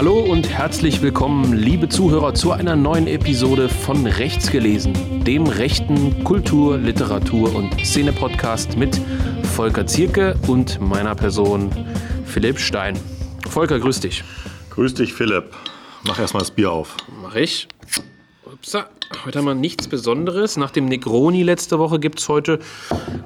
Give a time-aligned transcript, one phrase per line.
[0.00, 4.94] Hallo und herzlich willkommen, liebe Zuhörer, zu einer neuen Episode von Rechts gelesen,
[5.24, 8.98] dem rechten Kultur-, Literatur- und Szene-Podcast mit
[9.54, 11.70] Volker Zierke und meiner Person
[12.24, 12.98] Philipp Stein.
[13.46, 14.24] Volker, grüß dich.
[14.70, 15.54] Grüß dich, Philipp.
[16.06, 16.96] Mach erstmal das Bier auf.
[17.20, 17.68] Mach ich.
[18.50, 18.88] Upsa.
[19.24, 20.56] Heute haben wir nichts Besonderes.
[20.56, 22.60] Nach dem Negroni letzte Woche gibt es heute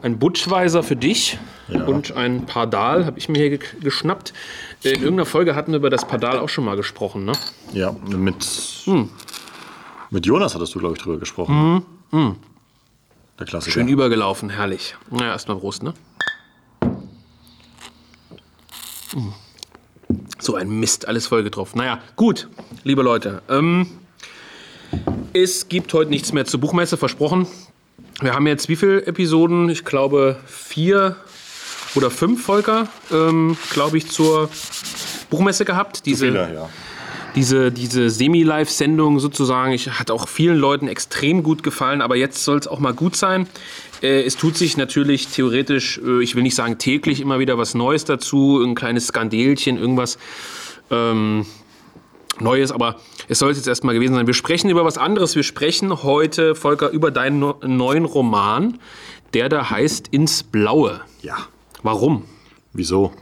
[0.03, 1.39] ein Butchweiser für dich
[1.69, 1.85] Ja.
[1.85, 4.33] und ein Pardal, habe ich mir hier ge geschnappt.
[4.83, 7.33] In irgendeiner Folge hatten wir über das Pardal auch schon mal gesprochen, ne?
[7.73, 8.85] Ja, mit,
[10.11, 11.85] mit Jonas hattest du, glaube ich, drüber gesprochen.
[13.39, 13.73] Der Klassiker.
[13.73, 14.97] Schön übergelaufen, herrlich.
[15.11, 15.93] Na ja, erstmal Prost, ne?
[19.15, 19.29] Mm.
[20.39, 21.79] So ein Mist, alles voll getroffen.
[21.79, 22.49] Naja, gut,
[22.85, 23.43] liebe Leute.
[23.49, 23.87] Ähm,
[25.33, 27.47] es gibt heute nichts mehr zur Buchmesse, versprochen.
[28.21, 29.69] Wir haben jetzt wie viele Episoden?
[29.69, 31.17] Ich glaube vier
[31.95, 34.49] oder fünf, Volker, ähm, glaube ich, zur
[35.31, 36.07] Buchmesse gehabt.
[36.07, 36.69] Diese, Fehler, ja.
[37.35, 42.59] diese, diese Semi-Live-Sendung sozusagen, ich, hat auch vielen Leuten extrem gut gefallen, aber jetzt soll
[42.59, 43.47] es auch mal gut sein.
[44.03, 47.75] Äh, es tut sich natürlich theoretisch, äh, ich will nicht sagen täglich, immer wieder was
[47.75, 50.19] Neues dazu, ein kleines Skandelchen, irgendwas
[50.91, 51.47] ähm,
[52.41, 52.97] Neues, aber
[53.29, 54.27] es soll es jetzt erstmal gewesen sein.
[54.27, 55.37] Wir sprechen über was anderes.
[55.37, 58.79] Wir sprechen heute, Volker, über deinen no neuen Roman,
[59.35, 61.01] der da heißt Ins Blaue.
[61.23, 61.37] Ja.
[61.83, 62.25] Warum?
[62.73, 63.13] Wieso?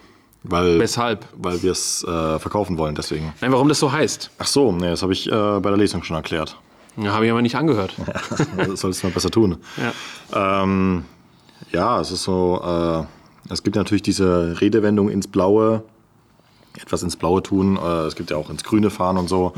[0.45, 1.27] Weil, Weshalb?
[1.37, 3.33] weil wir es äh, verkaufen wollen, deswegen.
[3.41, 4.31] Nein, warum das so heißt?
[4.39, 6.59] Ach so, nee, das habe ich äh, bei der Lesung schon erklärt.
[6.97, 7.95] Ja, habe ich aber nicht angehört.
[8.57, 9.59] das solltest du mal besser tun.
[10.33, 10.63] Ja.
[10.63, 11.05] Ähm,
[11.71, 12.61] ja, es ist so,
[13.49, 15.85] äh, es gibt natürlich diese Redewendung ins Blaue,
[16.81, 17.77] etwas ins Blaue tun.
[17.77, 19.53] Äh, es gibt ja auch ins Grüne fahren und so.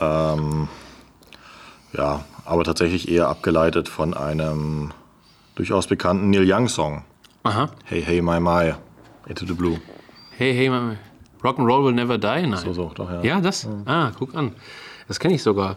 [0.00, 0.68] Ähm,
[1.92, 4.92] ja, aber tatsächlich eher abgeleitet von einem
[5.54, 7.04] durchaus bekannten Neil Young-Song.
[7.44, 7.70] Aha.
[7.84, 8.74] Hey, hey, my, my,
[9.26, 9.78] into the blue.
[10.36, 10.96] Hey, hey, Mama.
[11.42, 12.46] Rock'n'Roll will never die?
[12.46, 12.56] Nein.
[12.56, 13.22] So, so, doch, ja.
[13.22, 13.68] Ja, das?
[13.84, 14.52] Ah, guck an.
[15.06, 15.76] Das kenne ich sogar.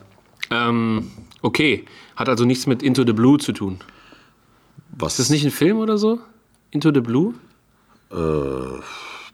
[0.50, 1.86] Ähm, okay.
[2.16, 3.80] Hat also nichts mit Into the Blue zu tun.
[4.92, 5.14] Was?
[5.14, 6.20] Ist das nicht ein Film oder so?
[6.72, 7.34] Into the Blue?
[8.12, 8.16] Äh,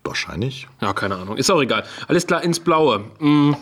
[0.03, 0.67] wahrscheinlich.
[0.81, 1.37] Ja, keine Ahnung.
[1.37, 1.83] Ist auch egal.
[2.07, 3.01] Alles klar, ins Blaue.
[3.19, 3.53] Mm.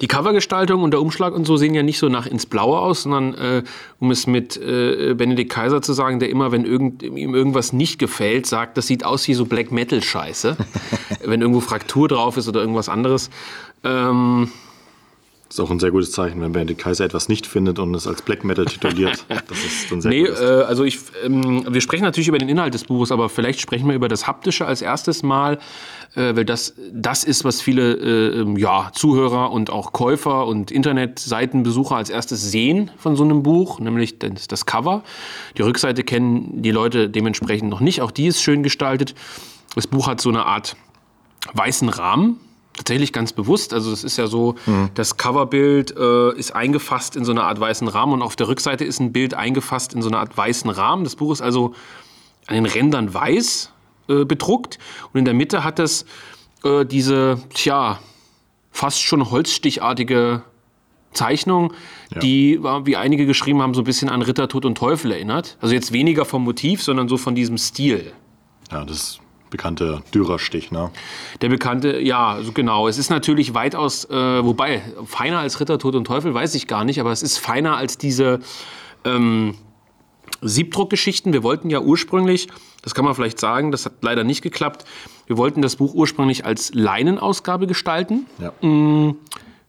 [0.00, 3.02] Die Covergestaltung und der Umschlag und so sehen ja nicht so nach ins Blaue aus,
[3.02, 3.62] sondern äh,
[4.00, 7.98] um es mit äh, Benedikt Kaiser zu sagen, der immer, wenn irgend, ihm irgendwas nicht
[7.98, 10.56] gefällt, sagt, das sieht aus wie so Black Metal Scheiße.
[11.24, 13.30] wenn irgendwo Fraktur drauf ist oder irgendwas anderes.
[13.84, 14.50] Ähm,
[15.56, 18.20] Ist auch ein sehr gutes Zeichen, wenn Benedikt Kaiser etwas nicht findet und es als
[18.20, 19.24] Black Metal tituliert.
[19.48, 20.38] Das ist dann sehr Nee, gut.
[20.38, 23.88] äh, also ich, ähm, wir sprechen natürlich über den Inhalt des Buches, aber vielleicht sprechen
[23.88, 25.58] wir über das Haptische als erstes Mal,
[26.14, 30.70] äh, weil das das ist, was viele äh, ähm, ja, Zuhörer und auch Käufer und
[30.70, 35.04] Internetseitenbesucher als erstes sehen von so einem Buch, nämlich das, das Cover.
[35.56, 39.14] Die Rückseite kennen die Leute dementsprechend noch nicht, auch die ist schön gestaltet.
[39.74, 40.76] Das Buch hat so eine Art
[41.54, 42.40] weißen Rahmen.
[42.76, 43.72] Tatsächlich ganz bewusst.
[43.72, 44.54] Also es ist ja so,
[44.94, 48.84] das Coverbild äh, ist eingefasst in so eine Art weißen Rahmen und auf der Rückseite
[48.84, 51.04] ist ein Bild eingefasst in so eine Art weißen Rahmen.
[51.04, 51.74] Das Buch ist also
[52.46, 53.72] an den Rändern weiß
[54.08, 54.78] äh, bedruckt
[55.12, 56.04] und in der Mitte hat es
[56.64, 57.98] äh, diese, tja,
[58.70, 60.42] fast schon holzstichartige
[61.12, 61.72] Zeichnung,
[62.22, 65.56] die, äh, wie einige geschrieben haben, so ein bisschen an Ritter, Tod und Teufel erinnert.
[65.60, 68.12] Also jetzt weniger vom Motiv, sondern so von diesem Stil.
[68.70, 69.18] Ja, das
[69.50, 70.90] bekannte Dürerstich, ne?
[71.40, 72.88] Der bekannte, ja, genau.
[72.88, 76.84] Es ist natürlich weitaus, äh, wobei, feiner als Ritter, Tod und Teufel weiß ich gar
[76.84, 78.40] nicht, aber es ist feiner als diese
[79.04, 79.54] ähm,
[80.42, 81.32] Siebdruckgeschichten.
[81.32, 82.48] Wir wollten ja ursprünglich,
[82.82, 84.84] das kann man vielleicht sagen, das hat leider nicht geklappt,
[85.26, 88.26] wir wollten das Buch ursprünglich als Leinenausgabe gestalten.
[88.38, 88.52] Ja.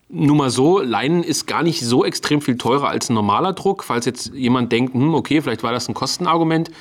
[0.10, 3.84] Nur mal so, Leinen ist gar nicht so extrem viel teurer als ein normaler Druck.
[3.84, 6.72] Falls jetzt jemand denkt, hm, okay, vielleicht war das ein Kostenargument.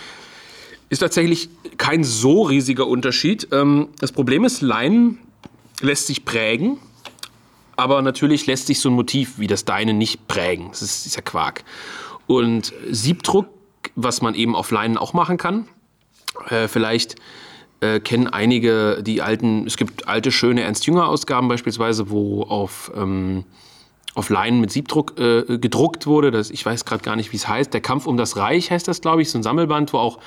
[0.88, 1.48] Ist tatsächlich
[1.78, 3.48] kein so riesiger Unterschied.
[3.52, 5.18] Ähm, das Problem ist, Leinen
[5.80, 6.78] lässt sich prägen,
[7.76, 10.68] aber natürlich lässt sich so ein Motiv wie das Deine nicht prägen.
[10.70, 11.64] Das ist, ist ja Quark.
[12.26, 13.48] Und Siebdruck,
[13.94, 15.68] was man eben auf Leinen auch machen kann,
[16.48, 17.16] äh, vielleicht
[17.80, 23.44] äh, kennen einige die alten, es gibt alte, schöne Ernst-Jünger-Ausgaben beispielsweise, wo auf, ähm,
[24.16, 26.30] auf Leinen mit Siebdruck äh, gedruckt wurde.
[26.30, 27.72] Das, ich weiß gerade gar nicht, wie es heißt.
[27.72, 30.18] Der Kampf um das Reich heißt das, glaube ich, so ein Sammelband, wo auch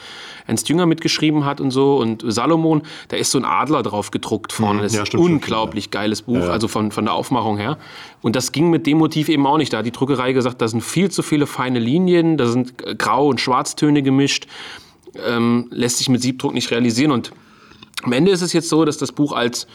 [0.48, 1.98] Ernst Jünger mitgeschrieben hat und so.
[1.98, 4.84] Und Salomon, da ist so ein Adler drauf gedruckt vorne.
[4.84, 7.78] Das ja, ist ein stimmt, unglaublich geiles Buch, also von, von der Aufmachung her.
[8.22, 9.74] Und das ging mit dem Motiv eben auch nicht.
[9.74, 13.28] Da hat die Druckerei gesagt, da sind viel zu viele feine Linien, da sind Grau-
[13.28, 14.48] und Schwarztöne gemischt
[15.26, 17.12] ähm, lässt sich mit Siebdruck nicht realisieren.
[17.12, 17.32] Und
[18.04, 19.68] am Ende ist es jetzt so, dass das Buch als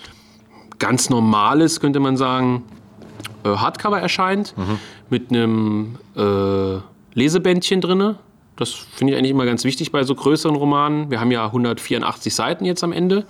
[0.78, 2.64] ganz normales, könnte man sagen,
[3.44, 4.54] Hardcover erscheint,
[5.10, 6.78] mit einem äh,
[7.14, 8.16] Lesebändchen drin.
[8.56, 11.10] Das finde ich eigentlich immer ganz wichtig bei so größeren Romanen.
[11.10, 13.26] Wir haben ja 184 Seiten jetzt am Ende.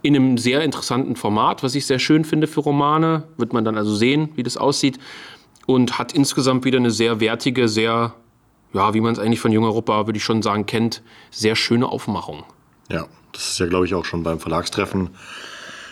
[0.00, 3.24] in einem sehr interessanten Format, was ich sehr schön finde für Romane.
[3.36, 4.98] Wird man dann also sehen, wie das aussieht.
[5.66, 8.14] Und hat insgesamt wieder eine sehr wertige, sehr,
[8.72, 11.88] ja, wie man es eigentlich von Jung Europa, würde ich schon sagen, kennt, sehr schöne
[11.88, 12.44] Aufmachung.
[12.90, 15.10] Ja, das ist ja, glaube ich, auch schon beim Verlagstreffen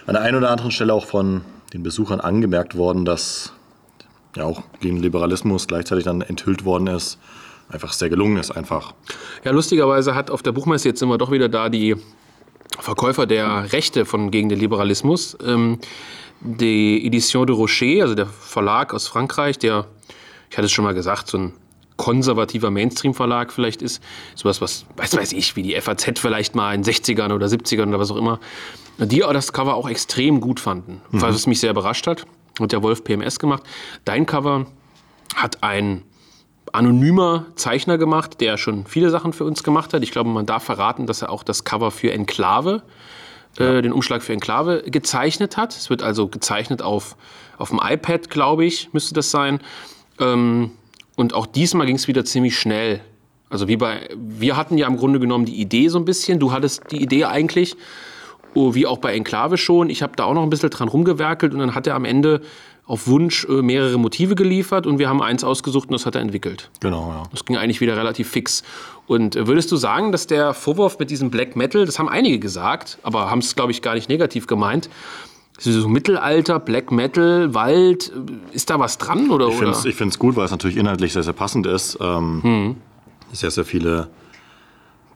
[0.07, 3.53] an der einen oder anderen Stelle auch von den Besuchern angemerkt worden, dass
[4.37, 7.19] ja auch gegen Liberalismus gleichzeitig dann enthüllt worden ist.
[7.69, 8.95] Einfach sehr gelungen ist, einfach.
[9.45, 11.97] Ja, lustigerweise hat auf der Buchmesse, jetzt wir doch wieder da, die
[12.79, 15.79] Verkäufer der Rechte von gegen den Liberalismus, ähm,
[16.41, 19.87] die Edition de Rocher, also der Verlag aus Frankreich, der,
[20.51, 21.53] ich hatte es schon mal gesagt, so ein
[21.97, 24.03] konservativer Mainstream-Verlag vielleicht ist,
[24.35, 27.99] sowas, was, weiß weiß ich, wie die FAZ vielleicht mal in 60ern oder 70ern oder
[27.99, 28.39] was auch immer,
[28.99, 31.21] die das Cover auch extrem gut fanden, mhm.
[31.21, 32.27] was mich sehr überrascht hat.
[32.61, 33.63] Hat der Wolf PMS gemacht.
[34.05, 34.67] Dein Cover
[35.35, 36.03] hat ein
[36.73, 40.03] anonymer Zeichner gemacht, der schon viele Sachen für uns gemacht hat.
[40.03, 42.83] Ich glaube, man darf verraten, dass er auch das Cover für Enklave,
[43.59, 43.75] äh, ja.
[43.75, 45.77] äh, den Umschlag für Enklave gezeichnet hat.
[45.77, 47.17] Es wird also gezeichnet auf,
[47.59, 49.61] auf dem iPad, glaube ich, müsste das sein.
[50.19, 50.73] Ähm,
[51.17, 53.01] und auch diesmal ging es wieder ziemlich schnell.
[53.49, 56.39] Also wie bei, wir hatten ja im Grunde genommen die Idee so ein bisschen.
[56.39, 57.77] Du hattest die Idee eigentlich,
[58.55, 59.89] oh, wie auch bei Enklave schon.
[59.89, 62.43] Ich habe da auch noch ein bisschen dran rumgewerkelt und dann hat er am Ende
[62.87, 66.21] auf Wunsch äh, mehrere Motive geliefert und wir haben eins ausgesucht und das hat er
[66.21, 66.71] entwickelt.
[66.81, 67.23] Genau, ja.
[67.33, 68.63] Das ging eigentlich wieder relativ fix.
[69.07, 72.39] Und äh, würdest du sagen, dass der Vorwurf mit diesem Black Metal, das haben einige
[72.39, 74.89] gesagt, aber haben es, glaube ich, gar nicht negativ gemeint,
[75.59, 78.13] so Mittelalter, Black Metal, Wald,
[78.53, 79.31] ist da was dran?
[79.31, 81.99] Oder, ich finde es gut, weil es natürlich inhaltlich sehr, sehr passend ist.
[82.01, 82.77] Ähm, hm.
[83.33, 84.09] Sehr, sehr viele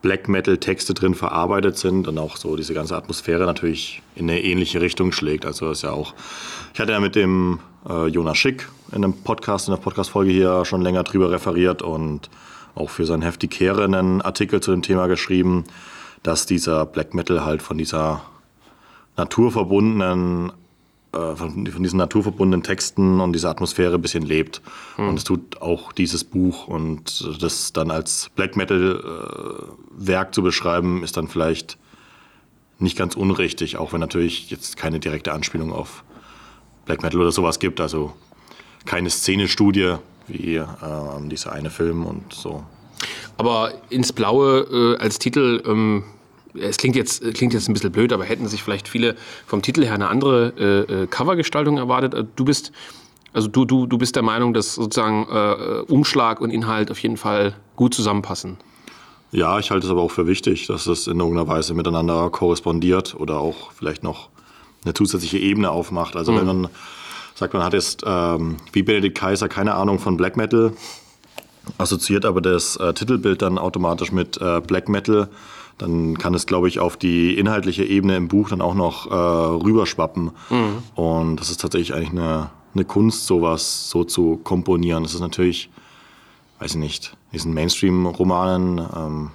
[0.02, 4.80] Black Metal-Texte drin verarbeitet sind und auch so diese ganze Atmosphäre natürlich in eine ähnliche
[4.80, 5.44] Richtung schlägt.
[5.44, 6.14] Also ist ja auch,
[6.72, 10.64] ich hatte ja mit dem äh, Jonas Schick in einem Podcast, in der Podcast-Folge hier
[10.64, 12.30] schon länger drüber referiert und
[12.74, 15.64] auch für sein Heft Die Kehre einen Artikel zu dem Thema geschrieben,
[16.22, 18.22] dass dieser Black Metal halt von dieser
[19.20, 20.52] naturverbundenen
[21.12, 24.62] äh, von, diesen naturverbundenen Texten und dieser Atmosphäre ein bisschen lebt.
[24.96, 25.08] Hm.
[25.08, 31.02] Und es tut auch dieses Buch und das dann als Black Metal-Werk äh, zu beschreiben,
[31.02, 31.78] ist dann vielleicht
[32.78, 36.02] nicht ganz unrichtig, auch wenn natürlich jetzt keine direkte Anspielung auf
[36.86, 37.80] Black Metal oder sowas gibt.
[37.80, 38.14] Also
[38.86, 39.96] keine Szenestudie
[40.28, 40.66] wie äh,
[41.24, 42.64] dieser eine Film und so.
[43.36, 46.04] Aber ins Blaue äh, als Titel ähm,
[46.54, 49.16] es klingt jetzt, klingt jetzt ein bisschen blöd, aber hätten sich vielleicht viele
[49.46, 52.14] vom Titel her eine andere äh, äh, Covergestaltung erwartet.
[52.14, 52.72] Äh, du bist,
[53.32, 57.16] also du, du, du bist der Meinung, dass sozusagen äh, Umschlag und Inhalt auf jeden
[57.16, 58.58] Fall gut zusammenpassen.
[59.32, 63.14] Ja, ich halte es aber auch für wichtig, dass es in irgendeiner Weise miteinander korrespondiert
[63.14, 64.28] oder auch vielleicht noch
[64.84, 66.16] eine zusätzliche Ebene aufmacht.
[66.16, 66.38] Also mhm.
[66.38, 66.68] wenn man
[67.34, 70.72] sagt, man hat jetzt ähm, wie Benedikt Kaiser keine Ahnung von Black Metal,
[71.78, 75.28] assoziiert aber das äh, Titelbild dann automatisch mit äh, Black Metal,
[75.80, 79.14] dann kann es, glaube ich, auf die inhaltliche Ebene im Buch dann auch noch äh,
[79.14, 80.32] rüberschwappen.
[80.50, 80.82] Mhm.
[80.94, 85.02] Und das ist tatsächlich eigentlich eine, eine Kunst, sowas so zu komponieren.
[85.02, 85.70] Das ist natürlich,
[86.58, 89.30] weiß ich nicht, diesen Mainstream-Romanen, ähm,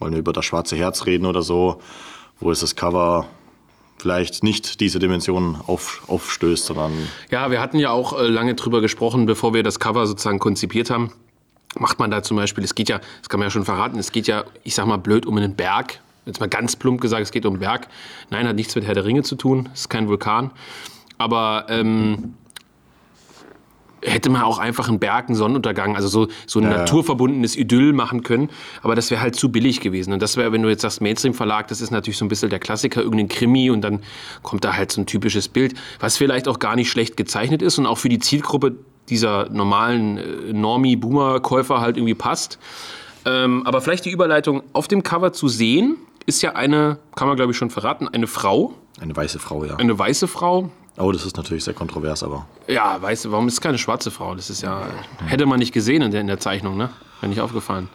[0.00, 1.80] wollen wir über das schwarze Herz reden oder so,
[2.40, 3.26] wo ist das Cover
[3.98, 6.92] vielleicht nicht diese Dimension auf, aufstößt, sondern.
[7.30, 10.90] Ja, wir hatten ja auch äh, lange drüber gesprochen, bevor wir das Cover sozusagen konzipiert
[10.90, 11.12] haben
[11.80, 14.12] macht man da zum Beispiel, es geht ja, das kann man ja schon verraten, es
[14.12, 16.00] geht ja, ich sag mal blöd, um einen Berg.
[16.26, 17.88] Jetzt mal ganz plump gesagt, es geht um einen Berg.
[18.30, 20.50] Nein, hat nichts mit Herr der Ringe zu tun, es ist kein Vulkan.
[21.16, 22.34] Aber ähm,
[24.02, 27.92] hätte man auch einfach einen Berg, einen Sonnenuntergang, also so, so ein ja, naturverbundenes Idyll
[27.92, 28.50] machen können.
[28.82, 30.12] Aber das wäre halt zu billig gewesen.
[30.12, 32.60] Und das wäre, wenn du jetzt sagst, Mainstream-Verlag, das ist natürlich so ein bisschen der
[32.60, 34.00] Klassiker, irgendein Krimi und dann
[34.42, 37.78] kommt da halt so ein typisches Bild, was vielleicht auch gar nicht schlecht gezeichnet ist
[37.78, 38.76] und auch für die Zielgruppe
[39.10, 42.58] dieser normalen äh, Normie-Boomer-Käufer halt irgendwie passt.
[43.24, 45.96] Ähm, aber vielleicht die Überleitung auf dem Cover zu sehen,
[46.26, 48.74] ist ja eine, kann man glaube ich schon verraten, eine Frau.
[49.00, 49.76] Eine weiße Frau, ja.
[49.76, 50.70] Eine weiße Frau.
[50.96, 52.46] Oh, das ist natürlich sehr kontrovers, aber.
[52.66, 54.34] Ja, weiße, warum ist es keine schwarze Frau?
[54.34, 54.82] Das ist ja,
[55.26, 56.90] hätte man nicht gesehen in der, in der Zeichnung, ne?
[57.20, 57.88] Wäre nicht aufgefallen.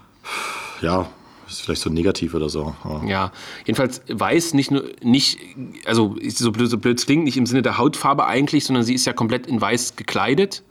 [0.81, 1.07] Ja,
[1.47, 2.73] ist vielleicht so negativ oder so.
[2.85, 3.31] Ja, ja.
[3.65, 5.37] jedenfalls weiß nicht nur, nicht,
[5.85, 9.05] also so blöd, so blöd klingt, nicht im Sinne der Hautfarbe eigentlich, sondern sie ist
[9.05, 10.63] ja komplett in weiß gekleidet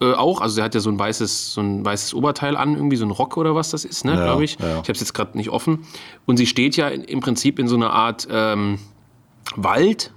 [0.00, 0.40] äh, auch.
[0.40, 3.10] Also er hat ja so ein weißes, so ein weißes Oberteil an, irgendwie so ein
[3.10, 4.58] Rock oder was das ist, ne, ja, glaube ich.
[4.58, 4.66] Ja.
[4.66, 5.86] Ich habe es jetzt gerade nicht offen.
[6.26, 8.78] Und sie steht ja im Prinzip in so einer Art ähm,
[9.54, 10.12] Wald,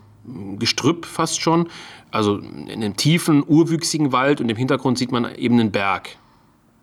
[0.58, 1.70] Gestrüpp fast schon.
[2.12, 6.10] Also in einem tiefen, urwüchsigen Wald und im Hintergrund sieht man eben einen Berg.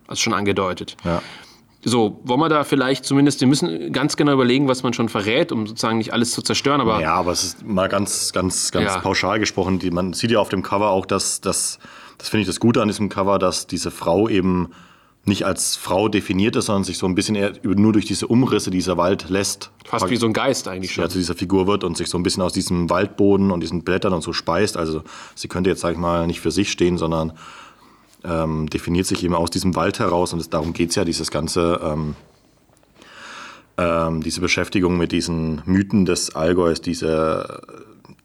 [0.07, 0.97] Also schon angedeutet.
[1.05, 1.21] Ja.
[1.85, 5.53] So, wollen wir da vielleicht zumindest, wir müssen ganz genau überlegen, was man schon verrät,
[5.53, 6.81] um sozusagen nicht alles zu zerstören.
[6.81, 9.79] Aber ja, aber es ist mal ganz, ganz, ganz pauschal gesprochen.
[9.79, 11.79] Die, man sieht ja auf dem Cover auch, dass, dass
[12.19, 14.69] das finde ich das Gute an diesem Cover, dass diese Frau eben
[15.27, 18.71] nicht als Frau definiert ist, sondern sich so ein bisschen eher nur durch diese Umrisse
[18.71, 19.73] dieser Wald lässt.
[19.85, 21.03] Fast wie so ein Geist eigentlich schon.
[21.03, 23.83] Ja, zu dieser Figur wird und sich so ein bisschen aus diesem Waldboden und diesen
[23.83, 24.77] Blättern und so speist.
[24.77, 25.03] Also
[25.35, 27.33] sie könnte jetzt, sag ich mal, nicht für sich stehen, sondern
[28.23, 30.33] ähm, definiert sich eben aus diesem Wald heraus.
[30.33, 32.15] Und es, darum geht es ja, dieses ganze, ähm,
[33.79, 37.63] ähm, diese Beschäftigung mit diesen Mythen des Allgäus, diese,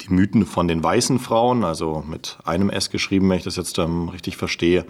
[0.04, 3.78] die Mythen von den weißen Frauen, also mit einem S geschrieben, wenn ich das jetzt
[3.80, 4.86] ähm, richtig verstehe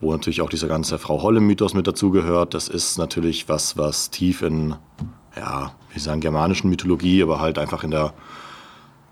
[0.00, 2.54] wo natürlich auch dieser ganze Frau Holle-Mythos mit dazugehört.
[2.54, 4.76] Das ist natürlich was, was tief in,
[5.36, 8.12] ja, wie sagen, germanischen Mythologie, aber halt einfach in der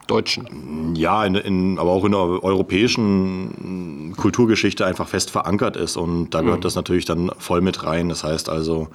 [0.06, 0.94] deutschen.
[0.94, 5.96] Ja, in, in, aber auch in der europäischen Kulturgeschichte einfach fest verankert ist.
[5.96, 6.64] Und da gehört mhm.
[6.64, 8.08] das natürlich dann voll mit rein.
[8.08, 8.88] Das heißt also,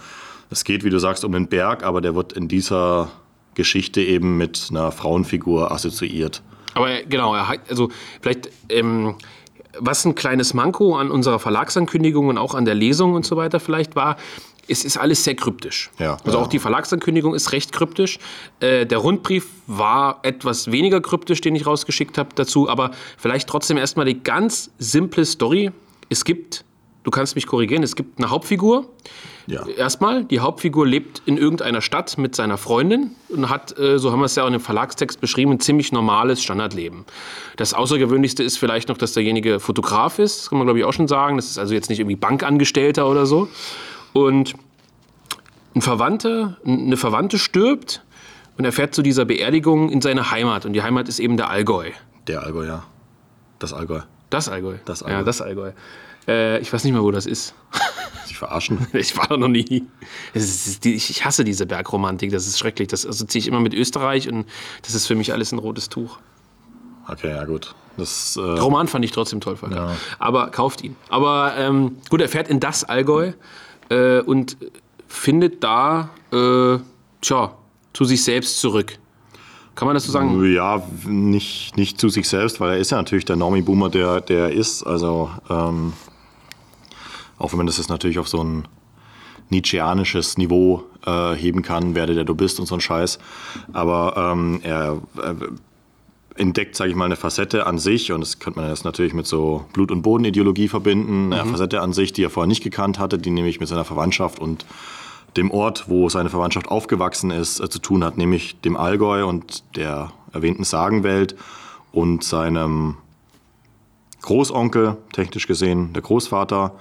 [0.49, 3.09] es geht, wie du sagst, um den Berg, aber der wird in dieser
[3.57, 6.41] Geschichte eben mit einer Frauenfigur assoziiert.
[6.75, 7.89] Aber genau, also
[8.21, 9.15] vielleicht ähm,
[9.79, 13.59] was ein kleines Manko an unserer Verlagsankündigung und auch an der Lesung und so weiter
[13.59, 14.17] vielleicht war,
[14.69, 15.89] es ist alles sehr kryptisch.
[15.97, 16.43] Ja, also ja.
[16.43, 18.19] auch die Verlagsankündigung ist recht kryptisch.
[18.59, 23.77] Äh, der Rundbrief war etwas weniger kryptisch, den ich rausgeschickt habe dazu, aber vielleicht trotzdem
[23.77, 25.71] erstmal die ganz simple Story.
[26.09, 26.63] Es gibt,
[27.07, 28.89] du kannst mich korrigieren, es gibt eine Hauptfigur,
[29.49, 29.65] ja.
[29.65, 34.19] Erstmal, die Hauptfigur lebt in irgendeiner Stadt mit seiner Freundin und hat, äh, so haben
[34.19, 37.05] wir es ja auch in dem Verlagstext beschrieben, ein ziemlich normales Standardleben.
[37.55, 40.91] Das Außergewöhnlichste ist vielleicht noch, dass derjenige Fotograf ist, das kann man glaube ich auch
[40.91, 41.37] schon sagen.
[41.37, 43.47] Das ist also jetzt nicht irgendwie Bankangestellter oder so.
[44.11, 44.55] Und
[45.75, 48.03] ein Verwandter, eine Verwandte stirbt
[48.57, 50.65] und er fährt zu dieser Beerdigung in seine Heimat.
[50.65, 51.91] Und die Heimat ist eben der Allgäu.
[52.27, 52.83] Der Allgäu, ja.
[53.59, 54.01] Das Allgäu.
[54.29, 54.75] Das Allgäu.
[54.83, 55.17] Das Allgäu.
[55.19, 55.71] Ja, das Allgäu.
[56.27, 57.53] Äh, ich weiß nicht mehr, wo das ist.
[58.25, 58.87] sich verarschen.
[58.93, 59.85] Ich war da noch nie.
[60.83, 62.87] Die, ich hasse diese Bergromantik, das ist schrecklich.
[62.87, 64.45] Das assoziiere ich immer mit Österreich und
[64.83, 66.19] das ist für mich alles ein rotes Tuch.
[67.07, 67.73] Okay, ja gut.
[67.95, 69.75] Das, äh Roman fand ich trotzdem toll, Volker.
[69.75, 69.95] Ja.
[70.19, 70.95] Aber kauft ihn.
[71.09, 73.31] Aber ähm, gut, er fährt in das Allgäu
[73.89, 74.57] äh, und
[75.07, 76.77] findet da, äh,
[77.21, 77.53] tja,
[77.93, 78.99] zu sich selbst zurück.
[79.73, 80.43] Kann man das so sagen?
[80.53, 84.51] Ja, nicht, nicht zu sich selbst, weil er ist ja natürlich der Normie-Boomer, der, der
[84.51, 84.83] ist.
[84.83, 85.93] Also ähm,
[87.37, 88.67] auch wenn man das jetzt natürlich auf so ein
[89.49, 93.19] Nietzscheanisches Niveau äh, heben kann, werde der du bist und so ein Scheiß.
[93.71, 95.35] Aber ähm, er, er,
[96.35, 99.25] entdeckt, sage ich mal, eine Facette an sich und das könnte man jetzt natürlich mit
[99.25, 101.33] so Blut- und Bodenideologie verbinden.
[101.33, 101.51] Eine mhm.
[101.51, 104.65] Facette an sich, die er vorher nicht gekannt hatte, die nämlich mit seiner Verwandtschaft und
[105.35, 109.63] dem Ort, wo seine Verwandtschaft aufgewachsen ist, äh, zu tun hat, nämlich dem Allgäu und
[109.75, 111.35] der erwähnten Sagenwelt
[111.91, 112.97] und seinem
[114.21, 116.73] Großonkel, technisch gesehen der Großvater,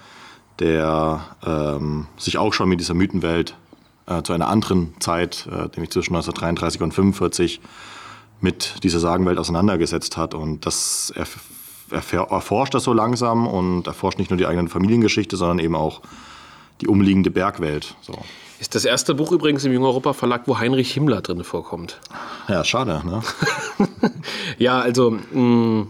[0.58, 3.54] der ähm, sich auch schon mit dieser Mythenwelt
[4.06, 7.60] äh, zu einer anderen Zeit, äh, nämlich zwischen 1933 und 1945,
[8.40, 10.34] mit dieser Sagenwelt auseinandergesetzt hat.
[10.34, 11.26] Und das er,
[11.90, 16.02] er erforscht das so langsam und erforscht nicht nur die eigene Familiengeschichte, sondern eben auch
[16.80, 17.94] die umliegende Bergwelt.
[18.02, 18.18] So.
[18.58, 22.00] Ist das erste Buch übrigens im Jung Europa Verlag, wo Heinrich Himmler drin vorkommt.
[22.48, 23.22] Ja, schade, ne?
[24.58, 25.88] ja, also mh, mm,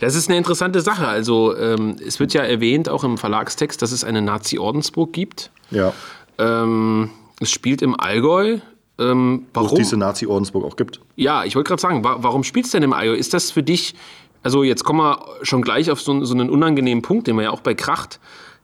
[0.00, 1.06] das ist eine interessante Sache.
[1.06, 5.50] Also ähm, es wird ja erwähnt, auch im Verlagstext, dass es eine Nazi-Ordensburg gibt.
[5.70, 5.92] Ja.
[6.38, 7.10] Ähm,
[7.40, 8.58] es spielt im Allgäu.
[8.98, 9.70] Ähm, warum?
[9.70, 11.00] Wo es diese Nazi-Ordensburg auch gibt.
[11.16, 13.14] Ja, ich wollte gerade sagen, wa warum spielt es denn im Allgäu?
[13.14, 13.94] Ist das für dich,
[14.42, 17.50] also jetzt kommen wir schon gleich auf so, so einen unangenehmen Punkt, den wir ja
[17.50, 18.18] auch bei Kracht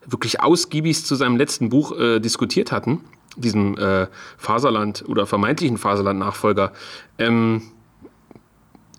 [0.06, 3.00] wirklich ausgiebig zu seinem letzten Buch äh, diskutiert hatten,
[3.36, 4.06] diesem äh,
[4.36, 6.72] Faserland oder vermeintlichen Faserland-Nachfolger.
[7.18, 7.62] Ähm,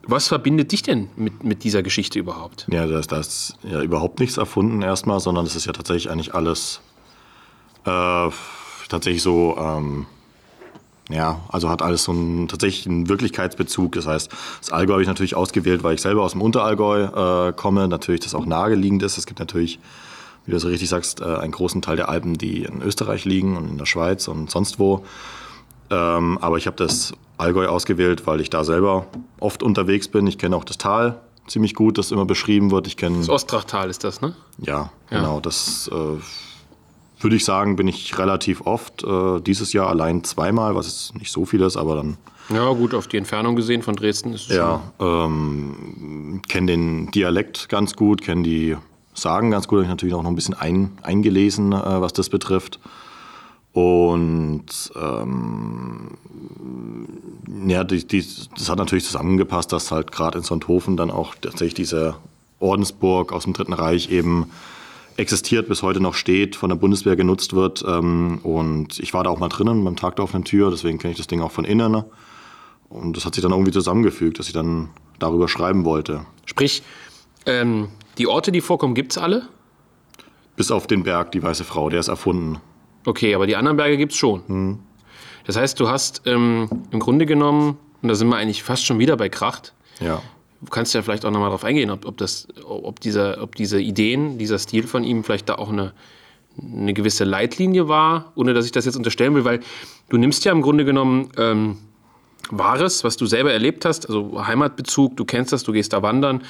[0.07, 2.67] was verbindet dich denn mit, mit dieser Geschichte überhaupt?
[2.71, 6.81] Ja, da ist, ja überhaupt nichts erfunden erstmal, sondern es ist ja tatsächlich eigentlich alles
[7.85, 8.29] äh,
[8.89, 10.05] tatsächlich so, ähm,
[11.09, 13.93] ja, also hat alles so einen, tatsächlich einen Wirklichkeitsbezug.
[13.93, 17.53] Das heißt, das Allgäu habe ich natürlich ausgewählt, weil ich selber aus dem Unterallgäu äh,
[17.53, 19.17] komme, natürlich das auch naheliegend ist.
[19.17, 19.79] Es gibt natürlich,
[20.45, 23.55] wie du so richtig sagst, äh, einen großen Teil der Alpen, die in Österreich liegen
[23.55, 25.05] und in der Schweiz und sonst wo.
[25.89, 29.07] Ähm, aber ich habe das Allgäu ausgewählt, weil ich da selber
[29.39, 30.25] oft unterwegs bin.
[30.27, 32.87] Ich kenne auch das Tal ziemlich gut, das immer beschrieben wird.
[32.87, 34.35] Ich das Ostrachtal ist das, ne?
[34.59, 35.17] Ja, ja.
[35.17, 35.39] genau.
[35.39, 35.93] Das äh,
[37.21, 39.03] würde ich sagen, bin ich relativ oft.
[39.03, 42.17] Äh, dieses Jahr allein zweimal, was jetzt nicht so viel ist, aber dann.
[42.49, 47.69] Ja, gut, auf die Entfernung gesehen von Dresden ist es Ja, ähm, kenne den Dialekt
[47.69, 48.77] ganz gut, kenne die
[49.15, 49.77] Sagen ganz gut.
[49.77, 52.79] Habe ich natürlich auch noch ein bisschen ein, eingelesen, äh, was das betrifft.
[53.75, 56.11] Und ähm,
[57.67, 61.73] ja, die, die, das hat natürlich zusammengepasst, dass halt gerade in Sonthofen dann auch tatsächlich
[61.73, 62.15] diese
[62.61, 64.49] Ordensburg aus dem Dritten Reich eben
[65.17, 67.83] existiert, bis heute noch steht, von der Bundeswehr genutzt wird.
[67.85, 71.11] Ähm, und ich war da auch mal drinnen beim Tag der offenen Tür, deswegen kenne
[71.11, 72.01] ich das Ding auch von innen.
[72.87, 74.87] Und das hat sich dann irgendwie zusammengefügt, dass ich dann
[75.19, 76.25] darüber schreiben wollte.
[76.45, 76.81] Sprich,
[77.45, 79.49] ähm, die Orte, die vorkommen, gibt es alle?
[80.55, 82.61] Bis auf den Berg, die weiße Frau, der ist erfunden.
[83.05, 84.79] Okay, aber die anderen Berge gibt es schon.
[85.45, 88.99] Das heißt, du hast ähm, im Grunde genommen, und da sind wir eigentlich fast schon
[88.99, 90.21] wieder bei Kracht, Ja.
[90.61, 93.79] du kannst ja vielleicht auch nochmal darauf eingehen, ob, ob, das, ob, dieser, ob diese
[93.79, 95.93] Ideen, dieser Stil von ihm vielleicht da auch eine,
[96.59, 99.59] eine gewisse Leitlinie war, ohne dass ich das jetzt unterstellen will, weil
[100.09, 101.77] du nimmst ja im Grunde genommen ähm,
[102.51, 106.43] Wahres, was du selber erlebt hast, also Heimatbezug, du kennst das, du gehst da wandern,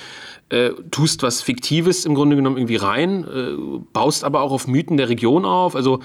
[0.49, 4.97] äh, tust was Fiktives im Grunde genommen irgendwie rein, äh, baust aber auch auf Mythen
[4.97, 5.75] der Region auf.
[5.75, 6.01] Also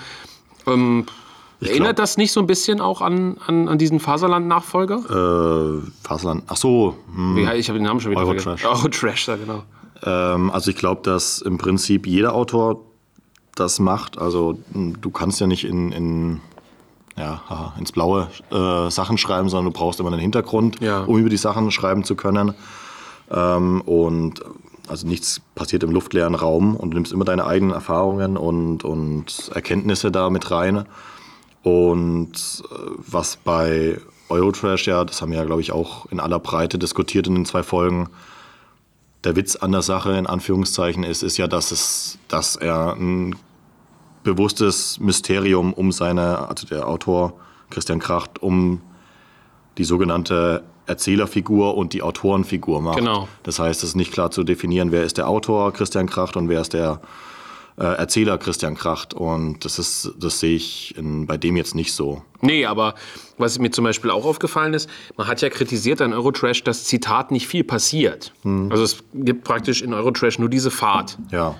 [0.70, 1.06] ähm,
[1.60, 5.80] erinnert das nicht so ein bisschen auch an, an, an diesen Faserland-Nachfolger?
[5.82, 6.44] Äh, Faserland.
[6.46, 6.96] Ach so.
[7.14, 7.36] Hm.
[7.36, 8.60] Wie, ich habe den Namen schon wieder Eurotrash.
[8.62, 8.82] vergessen.
[8.84, 9.62] Eurotrash, ja genau.
[10.02, 12.80] Ähm, also ich glaube, dass im Prinzip jeder Autor
[13.54, 14.18] das macht.
[14.18, 16.40] Also m, du kannst ja nicht in, in
[17.18, 21.02] ja, haha, ins Blaue äh, Sachen schreiben, sondern du brauchst immer einen Hintergrund, Ja.
[21.04, 22.54] um über die Sachen schreiben zu können.
[23.30, 24.40] Ähm, und
[24.90, 29.50] also nichts passiert im luftleeren Raum und du nimmst immer deine eigenen Erfahrungen und, und
[29.54, 30.84] Erkenntnisse da mit rein.
[31.62, 36.38] Und äh, was bei Eurotrash ja, das haben wir ja, glaube ich, auch in aller
[36.38, 38.08] Breite diskutiert in den zwei Folgen,
[39.24, 43.36] der Witz an der Sache, in Anführungszeichen, ist, ist ja, dass, es, dass er ein
[44.22, 47.34] bewusstes Mysterium um seine, also der Autor
[47.68, 48.80] Christian Kracht, um
[49.78, 52.98] die sogenannte Erzählerfigur und die Autorenfigur macht.
[52.98, 53.28] Genau.
[53.42, 56.48] Das heißt, es ist nicht klar zu definieren, wer ist der Autor Christian Kracht und
[56.48, 57.00] wer ist der
[57.78, 59.14] äh, Erzähler Christian Kracht.
[59.14, 62.22] Und das ist, das sehe ich in, bei dem jetzt nicht so.
[62.42, 62.94] Nee, aber
[63.38, 67.30] was mir zum Beispiel auch aufgefallen ist, man hat ja kritisiert an Eurotrash, dass Zitat
[67.30, 68.34] nicht viel passiert.
[68.44, 71.16] Also es gibt praktisch in Eurotrash nur diese Fahrt.
[71.30, 71.54] Ja.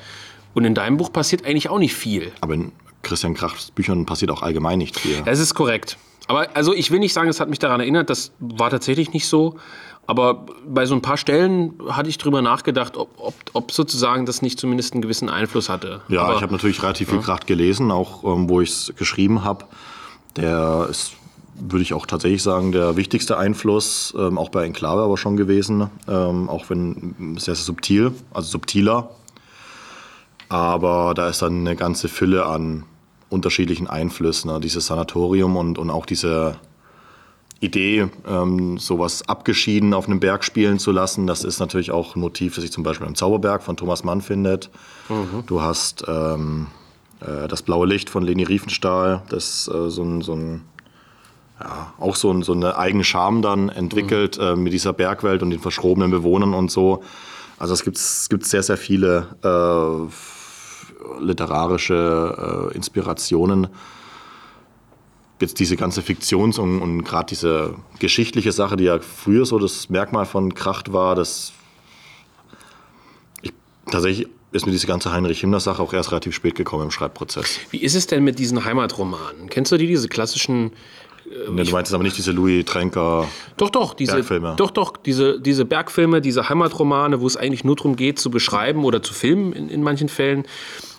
[0.53, 2.33] Und in deinem Buch passiert eigentlich auch nicht viel.
[2.41, 2.73] Aber in
[3.03, 5.23] Christian Krachts Büchern passiert auch allgemein nicht viel.
[5.25, 5.97] Das ist korrekt.
[6.31, 9.27] Aber also ich will nicht sagen, es hat mich daran erinnert, das war tatsächlich nicht
[9.27, 9.57] so.
[10.07, 14.41] Aber bei so ein paar Stellen hatte ich drüber nachgedacht, ob, ob, ob sozusagen das
[14.41, 16.03] nicht zumindest einen gewissen Einfluss hatte.
[16.07, 19.43] Ja, Aber, ich habe natürlich relativ viel Kracht gelesen, auch ähm, wo ich es geschrieben
[19.43, 19.65] habe.
[20.37, 21.15] Der ist,
[21.59, 25.91] würde ich auch tatsächlich sagen, der wichtigste Einfluss, ähm, auch bei Enklave aber schon gewesen,
[26.07, 29.11] ähm, auch wenn sehr, sehr subtil, also subtiler.
[30.49, 32.85] Aber da ist dann eine ganze Fülle an
[33.31, 34.51] unterschiedlichen Einflüssen.
[34.53, 34.61] Ne?
[34.61, 36.57] Dieses Sanatorium und, und auch diese
[37.61, 42.21] Idee, ähm, sowas abgeschieden auf einem Berg spielen zu lassen, das ist natürlich auch ein
[42.21, 44.71] Motiv, das sich zum Beispiel im Zauberberg von Thomas Mann findet.
[45.47, 46.69] Du hast ähm,
[47.21, 50.63] äh, das blaue Licht von Leni Riefenstahl, das äh, so ein, so ein
[51.61, 55.51] ja, auch so, ein, so eine eigene Charme dann entwickelt äh, mit dieser Bergwelt und
[55.51, 57.03] den verschrobenen Bewohnern und so.
[57.59, 57.85] Also es
[58.31, 60.11] gibt, sehr, sehr viele äh,
[61.21, 63.69] literarische äh, Inspirationen.
[65.41, 69.89] Jetzt diese ganze Fiktions- und, und gerade diese geschichtliche Sache, die ja früher so das
[69.89, 71.53] Merkmal von Kracht war, das
[73.41, 73.53] ich,
[73.91, 77.61] tatsächlich ist mir diese ganze Heinrich-Himmler-Sache auch erst relativ spät gekommen im Schreibprozess.
[77.71, 79.49] Wie ist es denn mit diesen Heimatromanen?
[79.49, 80.73] Kennst du die, diese klassischen
[81.49, 83.29] Ne, du meinst aber nicht diese Louis Tränker.
[83.57, 84.55] Doch, doch, diese, Bergfilme.
[84.57, 88.85] doch, doch, diese, diese Bergfilme, diese Heimatromane, wo es eigentlich nur darum geht, zu beschreiben
[88.85, 90.45] oder zu filmen in, in manchen Fällen,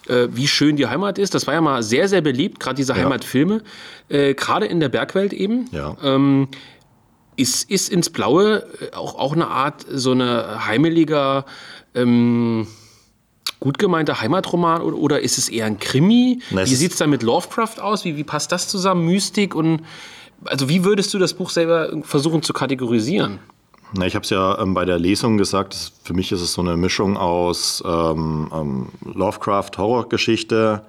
[0.07, 1.35] äh, wie schön die Heimat ist.
[1.35, 3.61] Das war ja mal sehr, sehr beliebt, gerade diese Heimatfilme,
[4.09, 5.67] äh, gerade in der Bergwelt eben.
[5.71, 5.95] Ja.
[6.03, 6.47] Ähm,
[7.35, 11.45] ist, ist ins Blaue äh, auch, auch eine Art, so eine heimeliger,
[11.95, 12.67] ähm,
[13.59, 16.41] gut gemeinter Heimatroman oder, oder ist es eher ein Krimi?
[16.49, 18.05] Na, wie sieht es da mit Lovecraft aus?
[18.05, 19.05] Wie, wie passt das zusammen?
[19.05, 19.81] Mystik und.
[20.43, 23.37] Also, wie würdest du das Buch selber versuchen zu kategorisieren?
[23.93, 26.53] Na, ich habe es ja ähm, bei der Lesung gesagt, das, für mich ist es
[26.53, 30.81] so eine Mischung aus ähm, ähm, Lovecraft-Horrorgeschichte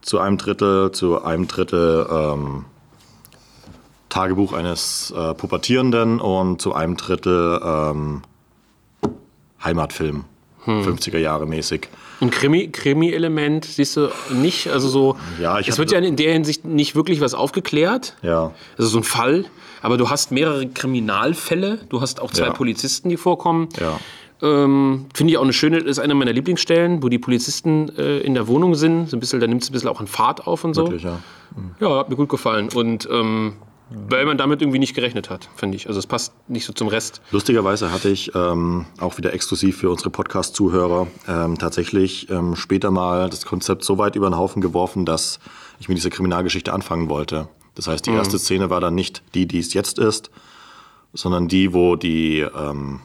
[0.00, 2.64] zu einem Drittel, zu einem Drittel ähm,
[4.08, 8.22] Tagebuch eines äh, Pubertierenden und zu einem Drittel ähm,
[9.62, 10.24] Heimatfilm,
[10.64, 10.82] Hm.
[10.82, 11.88] 50er Jahre mäßig.
[12.20, 14.68] Ein Krimi- Krimi-Element siehst du nicht?
[14.68, 15.16] Also so.
[15.40, 18.16] Ja, es wird ja in der Hinsicht nicht wirklich was aufgeklärt.
[18.22, 19.44] Ja, Also so ein Fall.
[19.82, 21.80] Aber du hast mehrere Kriminalfälle.
[21.88, 22.52] Du hast auch zwei Ja.
[22.52, 23.68] Polizisten, die vorkommen.
[23.80, 23.98] ja.
[24.44, 28.34] Ähm, Finde ich auch eine schöne, ist eine meiner Lieblingsstellen, wo die Polizisten äh, in
[28.34, 29.08] der Wohnung sind.
[29.08, 30.82] So ein bisschen, da nimmt es ein bisschen auch an Fahrt auf und so.
[30.86, 31.20] Wirklich, ja.
[31.78, 32.68] Ja, hat mir gut gefallen.
[32.74, 33.52] Und ähm,
[34.08, 35.86] weil man damit irgendwie nicht gerechnet hat, finde ich.
[35.86, 37.20] Also es passt nicht so zum Rest.
[37.30, 43.30] Lustigerweise hatte ich ähm, auch wieder exklusiv für unsere Podcast-Zuhörer ähm, tatsächlich ähm, später mal
[43.30, 45.40] das Konzept so weit über den Haufen geworfen, dass
[45.80, 47.48] ich mit dieser Kriminalgeschichte anfangen wollte.
[47.74, 50.30] Das heißt, die erste Szene war dann nicht die, die es jetzt ist,
[51.14, 53.00] sondern die, wo die, ähm,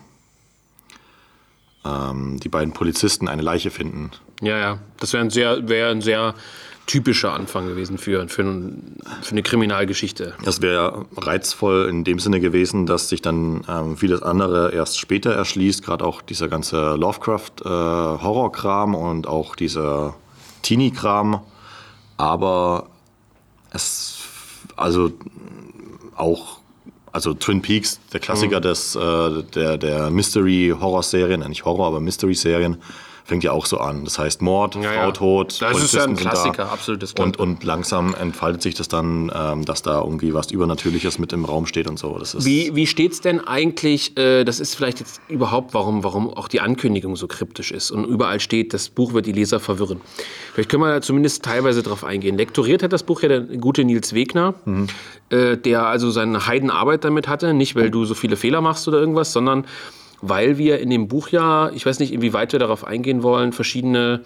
[1.86, 4.12] ähm, die beiden Polizisten eine Leiche finden.
[4.42, 4.80] Ja, ja.
[5.00, 6.36] Das wäre ein sehr, wäre ein sehr
[6.88, 8.44] typischer Anfang gewesen für, für,
[9.22, 10.34] für eine Kriminalgeschichte.
[10.44, 15.34] Das wäre reizvoll in dem Sinne gewesen, dass sich dann ähm, vieles andere erst später
[15.34, 20.16] erschließt, gerade auch dieser ganze Lovecraft-Horrorkram und auch dieser
[20.64, 21.42] Teenie-Kram,
[22.16, 22.88] aber
[23.72, 24.22] es,
[24.76, 25.12] also
[26.16, 26.60] auch,
[27.12, 32.78] also Twin Peaks, der Klassiker des, äh, der, der Mystery-Horror-Serien, äh, nicht Horror, aber Mystery-Serien,
[33.28, 34.06] fängt ja auch so an.
[34.06, 35.12] Das heißt Mord, Ja, Frau ja.
[35.12, 36.30] tot, Das ist ja ein sind da.
[36.32, 41.20] Klassiker, absolutes und, und langsam entfaltet sich das dann, ähm, dass da irgendwie was Übernatürliches
[41.20, 42.18] mit im Raum steht und so.
[42.18, 46.34] Das ist, Wie, wie steht's denn eigentlich, äh, das ist vielleicht jetzt überhaupt, warum, warum
[46.34, 50.00] auch die Ankündigung so kryptisch ist und überall steht, das Buch wird die Leser verwirren.
[50.54, 52.38] Vielleicht können wir da zumindest teilweise drauf eingehen.
[52.38, 54.54] Lektoriert hat das Buch ja der gute Nils Wegner,
[55.30, 59.00] äh, der also seine Heidenarbeit damit hatte, nicht weil du so viele Fehler machst oder
[59.00, 59.66] irgendwas, sondern
[60.22, 64.24] weil wir in dem Buch ja, ich weiß nicht, inwieweit wir darauf eingehen wollen, verschiedene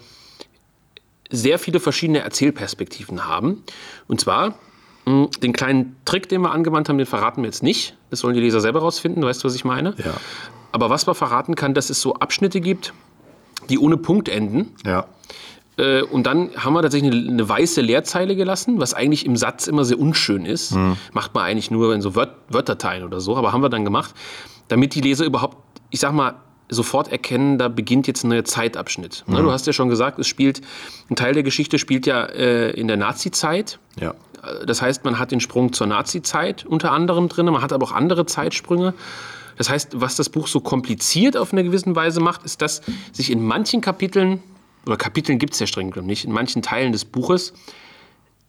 [1.30, 3.62] sehr viele verschiedene Erzählperspektiven haben.
[4.06, 4.54] Und zwar
[5.06, 7.96] mh, den kleinen Trick, den wir angewandt haben, den verraten wir jetzt nicht.
[8.10, 9.22] Das sollen die Leser selber rausfinden.
[9.24, 9.94] Weißt du, was ich meine?
[10.04, 10.14] Ja.
[10.72, 12.92] Aber was man verraten kann, dass es so Abschnitte gibt,
[13.68, 14.74] die ohne Punkt enden.
[14.84, 15.06] ja.
[15.78, 19.66] Äh, und dann haben wir tatsächlich eine, eine weiße Leerzeile gelassen, was eigentlich im Satz
[19.66, 20.72] immer sehr unschön ist.
[21.14, 24.14] Macht man eigentlich nur in so Wört Wörterteilen oder so, aber haben wir dann gemacht,
[24.68, 25.56] damit die Leser überhaupt,
[25.92, 26.34] ich sag mal,
[26.68, 29.24] sofort erkennen, da beginnt jetzt ein neuer Zeitabschnitt.
[29.26, 30.62] Ne, du hast ja schon gesagt, es spielt,
[31.10, 33.78] ein Teil der Geschichte spielt ja äh, in der Nazi-Zeit.
[34.00, 34.14] Ja.
[34.66, 37.92] Das heißt, man hat den Sprung zur Nazi-Zeit unter anderem drin, man hat aber auch
[37.92, 38.94] andere Zeitsprünge.
[39.58, 42.80] Das heißt, was das Buch so kompliziert auf eine gewisse Weise macht, ist, dass
[43.12, 44.42] sich in manchen Kapiteln,
[44.86, 47.52] oder Kapiteln gibt es ja streng genommen nicht, in manchen Teilen des Buches,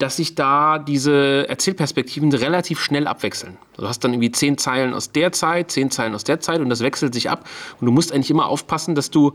[0.03, 3.57] dass sich da diese Erzählperspektiven relativ schnell abwechseln.
[3.77, 6.69] Du hast dann irgendwie zehn Zeilen aus der Zeit, zehn Zeilen aus der Zeit und
[6.69, 7.47] das wechselt sich ab.
[7.79, 9.31] Und du musst eigentlich immer aufpassen, dass du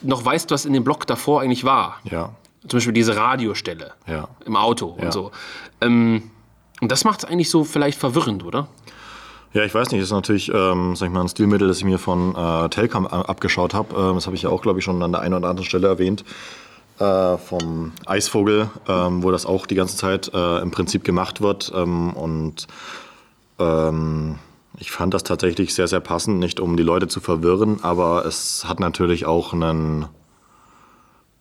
[0.00, 1.98] noch weißt, was in dem Block davor eigentlich war.
[2.04, 2.30] Ja.
[2.68, 4.28] Zum Beispiel diese Radiostelle Ja.
[4.46, 5.06] im Auto Ja.
[5.06, 5.32] und so.
[5.80, 6.30] Ähm,
[6.80, 8.68] und das macht es eigentlich so vielleicht verwirrend, oder?
[9.54, 11.84] Ja, ich weiß nicht, das ist natürlich, ähm, sag ich mal, ein Stilmittel, das ich
[11.84, 13.92] mir von äh, Telcam a- abgeschaut habe.
[13.96, 15.88] Ähm, das habe ich ja auch, glaube ich, schon an der einen oder anderen Stelle
[15.88, 16.24] erwähnt.
[16.98, 21.72] Äh, vom Eisvogel, ähm, wo das auch die ganze Zeit äh, im Prinzip gemacht wird.
[21.74, 22.68] Ähm, und
[23.58, 24.38] ähm,
[24.78, 28.64] ich fand das tatsächlich sehr, sehr passend, nicht um die Leute zu verwirren, aber es
[28.68, 30.06] hat natürlich auch einen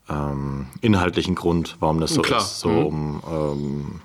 [0.10, 2.42] ähm, inhaltlichen Grund, warum das so Klar.
[2.42, 2.60] ist.
[2.60, 4.02] So, um ähm,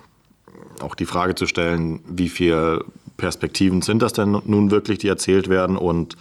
[0.83, 2.85] auch die Frage zu stellen, wie viele
[3.17, 6.17] Perspektiven sind das denn nun wirklich, die erzählt werden und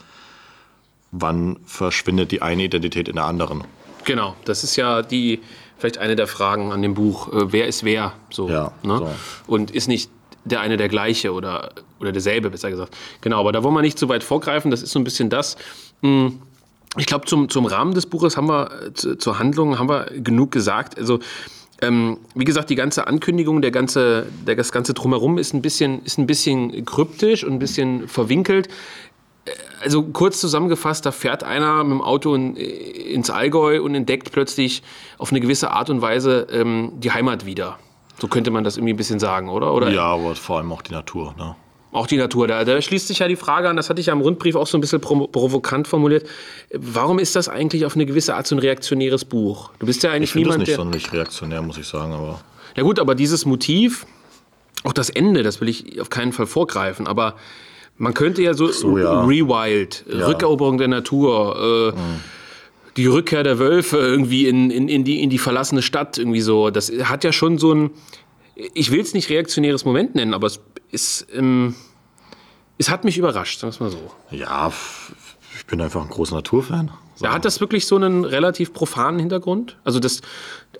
[1.12, 3.66] wann verschwindet die eine Identität in der anderen?
[4.08, 5.42] Genau, das ist ja die
[5.78, 7.28] vielleicht eine der Fragen an dem Buch.
[7.34, 8.14] Äh, wer ist wer?
[8.32, 8.98] So, Ja, ne?
[8.98, 9.10] so.
[9.46, 10.10] Und ist nicht
[10.46, 12.96] der eine der gleiche oder, oder derselbe, besser gesagt.
[13.20, 14.72] Genau, aber da wollen wir nicht zu weit vorgreifen.
[14.72, 15.58] Das ist so ein bisschen das.
[16.02, 16.40] Hm,
[16.96, 20.06] Ich glaube, zum, zum Rahmen des Buches haben wir, äh, zu, zur Handlung haben wir
[20.16, 20.98] genug gesagt.
[20.98, 21.20] Also,
[21.82, 26.02] ähm, wie gesagt, die ganze Ankündigung, der ganze, der, das ganze Drumherum ist ein, bisschen,
[26.06, 28.70] ist ein bisschen kryptisch und ein bisschen verwinkelt.
[29.82, 34.82] Also kurz zusammengefasst, da fährt einer mit dem Auto in, ins Allgäu und entdeckt plötzlich
[35.18, 37.78] auf eine gewisse Art und Weise ähm, die Heimat wieder.
[38.20, 39.74] So könnte man das irgendwie ein bisschen sagen, oder?
[39.74, 41.36] oder Ja, aber vor allem auch die Natur.
[41.38, 41.56] Ne?
[41.92, 42.48] Auch die Natur.
[42.48, 44.66] Da, da schließt sich ja die Frage an, das hatte ich ja im Rundbrief auch
[44.68, 46.28] so ein bisschen provo- provokant formuliert.
[46.74, 49.70] Warum ist das eigentlich auf eine gewisse Art so ein reaktionäres Buch?
[49.80, 50.76] Du bist ja eigentlich Ich finde das niemand, nicht der.
[50.78, 52.42] sonderlich reaktionär, muss ich sagen, aber
[52.76, 54.08] Ja gut, aber dieses Motiv,
[54.84, 57.36] auch das Ende, das will ich auf keinen Fall vorgreifen, aber
[57.98, 59.24] man könnte ja so, so, ja.
[59.24, 62.00] Rewild, Rückeroberung der Natur, äh,
[62.96, 66.70] die Rückkehr der Wölfe irgendwie in, in, in, die, in die verlassene Stadt, irgendwie so.
[66.70, 67.92] Das hat ja schon so ein,
[68.56, 70.60] ich will es nicht reaktionäres Moment nennen, aber es
[70.92, 71.76] ist, ähm,
[72.78, 74.12] es hat mich überrascht, sagen wir es mal so.
[74.36, 74.72] ja,
[75.68, 76.92] bin einfach ein großer Naturfan.
[77.22, 79.76] Ja, hat das wirklich so einen relativ profanen Hintergrund?
[79.84, 80.22] Also das,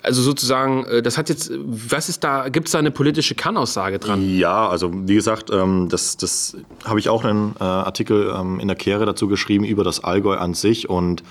[0.02, 3.98] also sozusagen, äh, das hat jetzt, was ist da, gibt es da eine politische Kernaussage
[3.98, 4.36] dran?
[4.36, 8.68] Ja, also wie gesagt, ähm, das, das habe ich auch einen äh, Artikel ähm, in
[8.68, 11.22] der Kehre dazu geschrieben über das Allgäu an sich und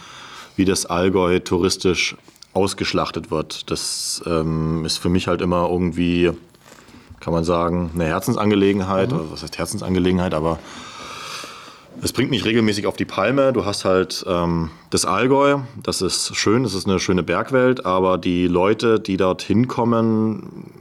[0.56, 2.16] wie das Allgäu touristisch
[2.54, 3.72] ausgeschlachtet wird.
[3.72, 6.32] Das ähm, ist für mich halt immer irgendwie,
[7.20, 9.14] kann man sagen, eine Herzensangelegenheit.
[9.14, 10.60] Oder was heißt Herzensangelegenheit, aber
[12.02, 13.54] es bringt mich regelmäßig auf die Palme.
[13.54, 18.18] Du hast halt ähm, das Allgäu, das ist schön, das ist eine schöne Bergwelt, aber
[18.18, 20.72] die Leute, die dort hinkommen,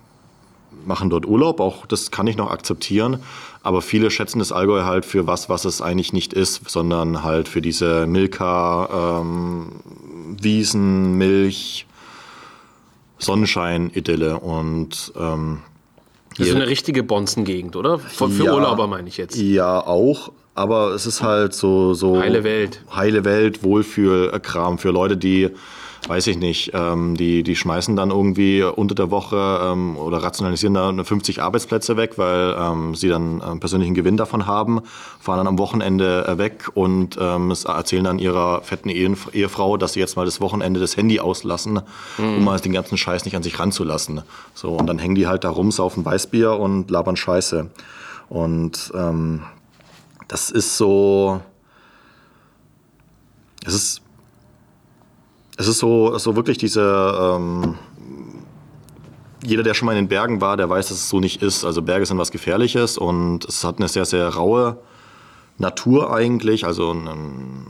[0.84, 3.22] machen dort Urlaub, auch das kann ich noch akzeptieren.
[3.62, 7.48] Aber viele schätzen das Allgäu halt für was, was es eigentlich nicht ist, sondern halt
[7.48, 9.72] für diese Milka, ähm,
[10.40, 11.86] Wiesen, Milch,
[13.18, 14.38] Sonnenschein-Idylle.
[14.38, 15.62] Und ähm,
[16.38, 17.98] Das ist eine richtige Bonzengegend, oder?
[17.98, 18.54] Für, für Ja.
[18.54, 19.36] Urlauber meine ich jetzt.
[19.36, 20.30] ja, auch.
[20.56, 22.82] Aber es ist halt so, so Heile Welt.
[22.94, 25.50] Heile Welt, Wohlfühlkram für Leute, die
[26.08, 30.74] weiß ich nicht, ähm, die, die schmeißen dann irgendwie unter der Woche ähm, oder rationalisieren
[30.74, 34.82] da 50 Arbeitsplätze weg, weil ähm, sie dann ähm, persönlichen Gewinn davon haben,
[35.18, 40.00] fahren dann am Wochenende äh, weg und ähm, erzählen dann ihrer fetten Ehefrau, dass sie
[40.00, 41.80] jetzt mal das Wochenende das Handy auslassen,
[42.18, 42.36] mhm.
[42.36, 44.22] um mal den ganzen Scheiß nicht an sich ranzulassen.
[44.54, 47.68] So, und dann hängen die halt da rum, saufen Weißbier und labern Scheiße.
[48.28, 49.42] Und ähm,
[50.28, 51.40] das ist so.
[53.64, 54.02] Es ist
[55.56, 57.36] es ist so, so wirklich diese.
[57.36, 57.76] Ähm,
[59.44, 61.64] jeder, der schon mal in den Bergen war, der weiß, dass es so nicht ist.
[61.64, 64.78] Also Berge sind was Gefährliches und es hat eine sehr, sehr raue
[65.56, 66.66] Natur eigentlich.
[66.66, 67.64] Also ein,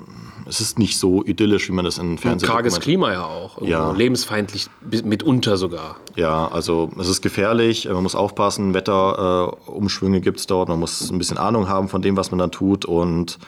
[0.49, 2.49] es ist nicht so idyllisch, wie man das in Fernsehen.
[2.49, 3.61] Karges Klima ja auch.
[3.63, 3.93] Ja.
[3.93, 4.69] Lebensfeindlich
[5.05, 5.97] mitunter sogar.
[6.15, 7.89] Ja, also es ist gefährlich.
[7.89, 8.73] Man muss aufpassen.
[8.73, 10.69] Wetterumschwünge äh, gibt es dort.
[10.69, 13.39] Man muss ein bisschen Ahnung haben von dem, was man da tut und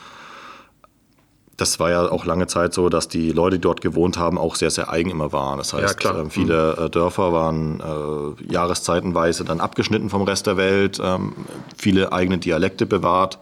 [1.59, 4.55] das war ja auch lange Zeit so, dass die Leute, die dort gewohnt haben, auch
[4.55, 5.59] sehr, sehr eigen immer waren.
[5.59, 6.87] Das heißt, ja, äh, viele mhm.
[6.87, 11.33] äh, Dörfer waren äh, jahreszeitenweise dann abgeschnitten vom Rest der Welt, ähm,
[11.77, 13.41] viele eigene Dialekte bewahrt.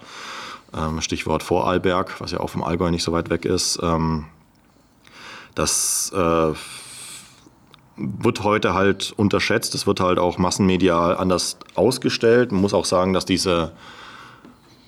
[0.74, 3.79] Ähm, Stichwort Vorarlberg, was ja auch vom Allgäu nicht so weit weg ist.
[3.83, 4.26] Ähm,
[5.55, 6.52] das äh,
[7.96, 9.74] wird heute halt unterschätzt.
[9.74, 12.52] Es wird halt auch massenmedial anders ausgestellt.
[12.52, 13.72] Man muss auch sagen, dass diese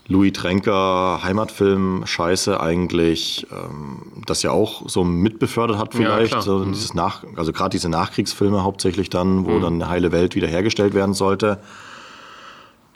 [0.08, 6.32] Louis Tränker Heimatfilm Scheiße eigentlich ähm, das ja auch so mitbefördert hat vielleicht.
[6.32, 6.72] Ja, so mhm.
[6.72, 9.62] dieses Nach also gerade diese Nachkriegsfilme hauptsächlich dann, wo mhm.
[9.62, 11.58] dann eine heile Welt wiederhergestellt werden sollte.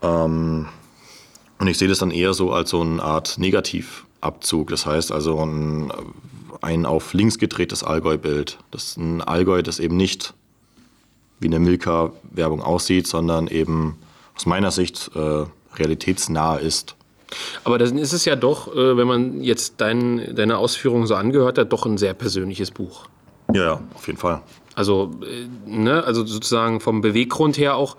[0.02, 0.68] Ähm,
[1.62, 4.70] und ich sehe das dann eher so als so eine Art Negativabzug.
[4.70, 5.92] Das heißt also ein,
[6.60, 8.58] ein auf links gedrehtes Allgäu-Bild.
[8.72, 10.34] Das ist ein Allgäu, das eben nicht
[11.38, 13.96] wie eine Milka-Werbung aussieht, sondern eben
[14.34, 15.44] aus meiner Sicht äh,
[15.76, 16.96] realitätsnah ist.
[17.62, 21.58] Aber dann ist es ja doch, äh, wenn man jetzt dein, deine Ausführungen so angehört
[21.58, 23.06] hat, doch ein sehr persönliches Buch.
[23.54, 24.42] Ja, ja, auf jeden Fall.
[24.74, 27.96] Also, äh, ne, also sozusagen vom Beweggrund her auch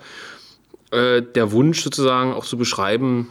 [0.90, 3.28] äh, der Wunsch sozusagen auch zu beschreiben,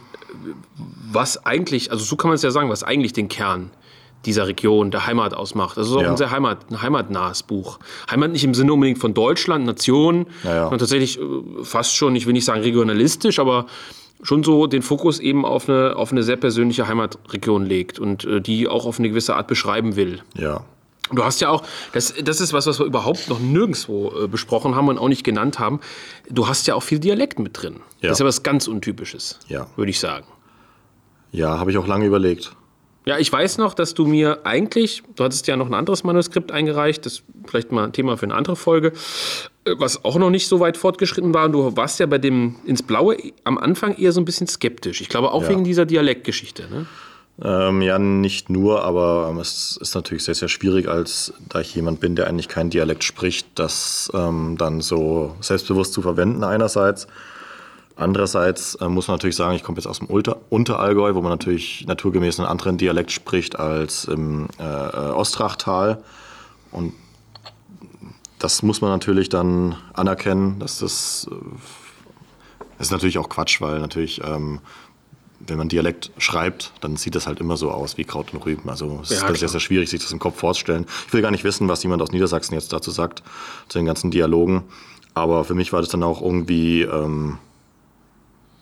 [1.12, 3.70] was eigentlich, also so kann man es ja sagen, was eigentlich den Kern
[4.26, 5.76] dieser Region, der Heimat ausmacht.
[5.76, 6.10] Das ist auch ja.
[6.10, 7.78] ein sehr Heimat, ein heimatnahes Buch.
[8.10, 10.62] Heimat nicht im Sinne unbedingt von Deutschland, Nation, ja, ja.
[10.62, 11.18] sondern tatsächlich
[11.62, 13.66] fast schon, ich will nicht sagen regionalistisch, aber
[14.22, 18.40] schon so den Fokus eben auf eine, auf eine sehr persönliche Heimatregion legt und äh,
[18.40, 20.22] die auch auf eine gewisse Art beschreiben will.
[20.36, 20.64] Ja.
[21.12, 21.62] Du hast ja auch,
[21.92, 25.22] das, das ist was, was wir überhaupt noch nirgendwo äh, besprochen haben und auch nicht
[25.22, 25.80] genannt haben.
[26.30, 27.80] Du hast ja auch viel Dialekt mit drin.
[28.00, 28.08] Ja.
[28.08, 29.66] Das ist ja was ganz Untypisches, ja.
[29.76, 30.26] würde ich sagen.
[31.30, 32.52] Ja, habe ich auch lange überlegt.
[33.06, 36.50] Ja, ich weiß noch, dass du mir eigentlich, du hattest ja noch ein anderes Manuskript
[36.52, 38.92] eingereicht, das ist vielleicht mal ein Thema für eine andere Folge,
[39.66, 41.44] äh, was auch noch nicht so weit fortgeschritten war.
[41.46, 45.02] Und du warst ja bei dem ins Blaue am Anfang eher so ein bisschen skeptisch.
[45.02, 45.50] Ich glaube auch ja.
[45.50, 46.66] wegen dieser Dialektgeschichte.
[46.70, 46.86] Ne?
[47.42, 51.74] Ähm, ja, nicht nur, aber ähm, es ist natürlich sehr, sehr schwierig, als da ich
[51.74, 57.08] jemand bin, der eigentlich kein Dialekt spricht, das ähm, dann so selbstbewusst zu verwenden einerseits.
[57.96, 61.30] Andererseits äh, muss man natürlich sagen, ich komme jetzt aus dem Unter Unterallgäu, wo man
[61.30, 66.02] natürlich naturgemäß einen anderen Dialekt spricht als im äh, äh, Ostrachtal.
[66.70, 66.92] Und
[68.38, 71.34] das muss man natürlich dann anerkennen, dass das, äh,
[72.78, 74.60] das ist natürlich auch Quatsch, weil natürlich, ähm,
[75.46, 78.68] wenn man Dialekt schreibt, dann sieht das halt immer so aus wie Kraut und Rüben.
[78.68, 80.86] Also es ja, ist sehr, sehr schwierig, sich das im Kopf vorzustellen.
[81.06, 83.22] Ich will gar nicht wissen, was jemand aus Niedersachsen jetzt dazu sagt,
[83.68, 84.64] zu den ganzen Dialogen.
[85.14, 86.82] Aber für mich war das dann auch irgendwie...
[86.82, 87.38] Ähm,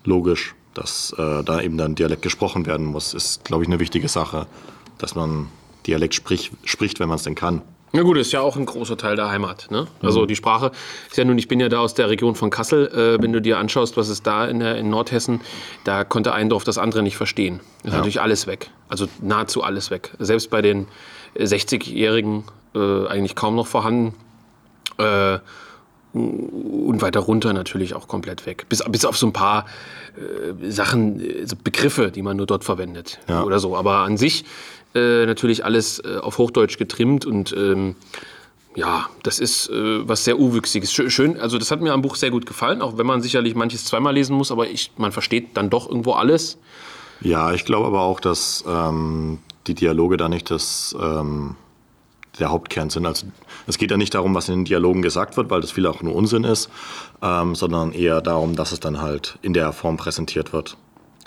[0.04, 3.14] logisch, dass äh, da eben dann Dialekt gesprochen werden muss.
[3.14, 4.46] Ist, glaube ich, eine wichtige Sache,
[4.98, 5.48] dass man
[5.86, 7.62] Dialekt sprich, spricht, wenn man es denn kann.
[7.94, 9.70] Na gut, ist ja auch ein großer Teil der Heimat.
[9.70, 9.86] Ne?
[10.02, 10.26] Also mhm.
[10.28, 10.72] die Sprache
[11.10, 12.88] ist ja nun, ich bin ja da aus der Region von Kassel.
[12.88, 15.42] Äh, wenn du dir anschaust, was ist da in, der, in Nordhessen,
[15.84, 17.60] da konnte ein Dorf das andere nicht verstehen.
[17.84, 17.98] Ist ja.
[17.98, 18.70] natürlich alles weg.
[18.88, 20.12] Also nahezu alles weg.
[20.18, 20.88] Selbst bei den
[21.36, 24.14] 60-Jährigen äh, eigentlich kaum noch vorhanden.
[24.98, 25.38] Äh,
[26.14, 28.66] und weiter runter natürlich auch komplett weg.
[28.68, 29.64] Bis, bis auf so ein paar
[30.16, 33.42] äh, Sachen, äh, so Begriffe, die man nur dort verwendet ja.
[33.42, 33.76] oder so.
[33.76, 34.44] Aber an sich
[34.94, 37.96] äh, natürlich alles äh, auf Hochdeutsch getrimmt und ähm,
[38.74, 40.92] ja, das ist äh, was sehr Uwüchsiges.
[40.92, 43.84] Schön, also das hat mir am Buch sehr gut gefallen, auch wenn man sicherlich manches
[43.84, 46.58] zweimal lesen muss, aber ich, man versteht dann doch irgendwo alles.
[47.20, 51.56] Ja, ich glaube aber auch, dass ähm, die Dialoge da nicht das ähm,
[52.38, 53.06] der Hauptkern sind.
[53.06, 53.26] Also
[53.66, 56.02] es geht ja nicht darum, was in den Dialogen gesagt wird, weil das viel auch
[56.02, 56.70] nur Unsinn ist,
[57.20, 60.76] ähm, sondern eher darum, dass es dann halt in der Form präsentiert wird.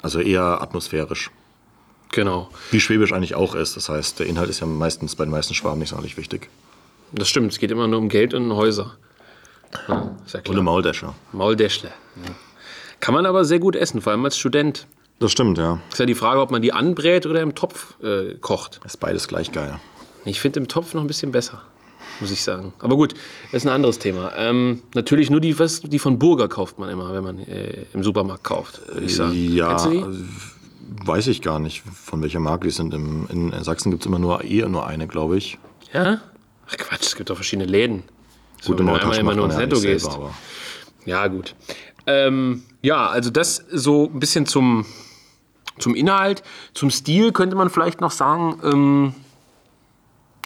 [0.01, 1.31] Also eher atmosphärisch.
[2.11, 2.49] Genau.
[2.71, 3.75] Wie Schwäbisch eigentlich auch ist.
[3.75, 6.49] Das heißt, der Inhalt ist ja meistens bei den meisten Schwaben nicht sonderlich wichtig.
[7.11, 8.97] Das stimmt, es geht immer nur um Geld und Häuser.
[9.87, 11.13] Ja, ja und um Mauldeschle.
[11.31, 11.89] Mauldeschle.
[11.89, 12.31] Ja.
[12.99, 14.87] Kann man aber sehr gut essen, vor allem als Student.
[15.19, 15.79] Das stimmt, ja.
[15.91, 18.81] Ist ja die Frage, ob man die anbrät oder im Topf äh, kocht.
[18.85, 19.79] ist beides gleich geil.
[20.25, 21.61] Ich finde im Topf noch ein bisschen besser.
[22.19, 22.73] muss ich sagen.
[22.79, 23.13] Aber gut,
[23.51, 24.33] das ist ein anderes Thema.
[24.35, 28.03] Ähm, natürlich nur die, was, die von Burger kauft man immer, wenn man äh, im
[28.03, 29.33] Supermarkt kauft, würde ich sagen.
[29.33, 29.77] Ja,
[31.05, 32.93] weiß ich gar nicht, von welcher Marke die sind.
[32.93, 35.57] Im, in Sachsen gibt es immer nur, eher nur eine, glaube ich.
[35.93, 36.21] Ja?
[36.69, 38.03] Ach Quatsch, es gibt doch verschiedene Läden.
[38.61, 40.09] So, gut, in Norddeutschland immer nur ins Netto selber, gehst.
[40.09, 40.33] aber
[41.05, 41.55] Ja, gut.
[42.07, 44.85] Ähm, ja, also das so ein bisschen zum,
[45.79, 46.43] zum Inhalt.
[46.73, 49.15] Zum Stil könnte man vielleicht noch sagen, ähm,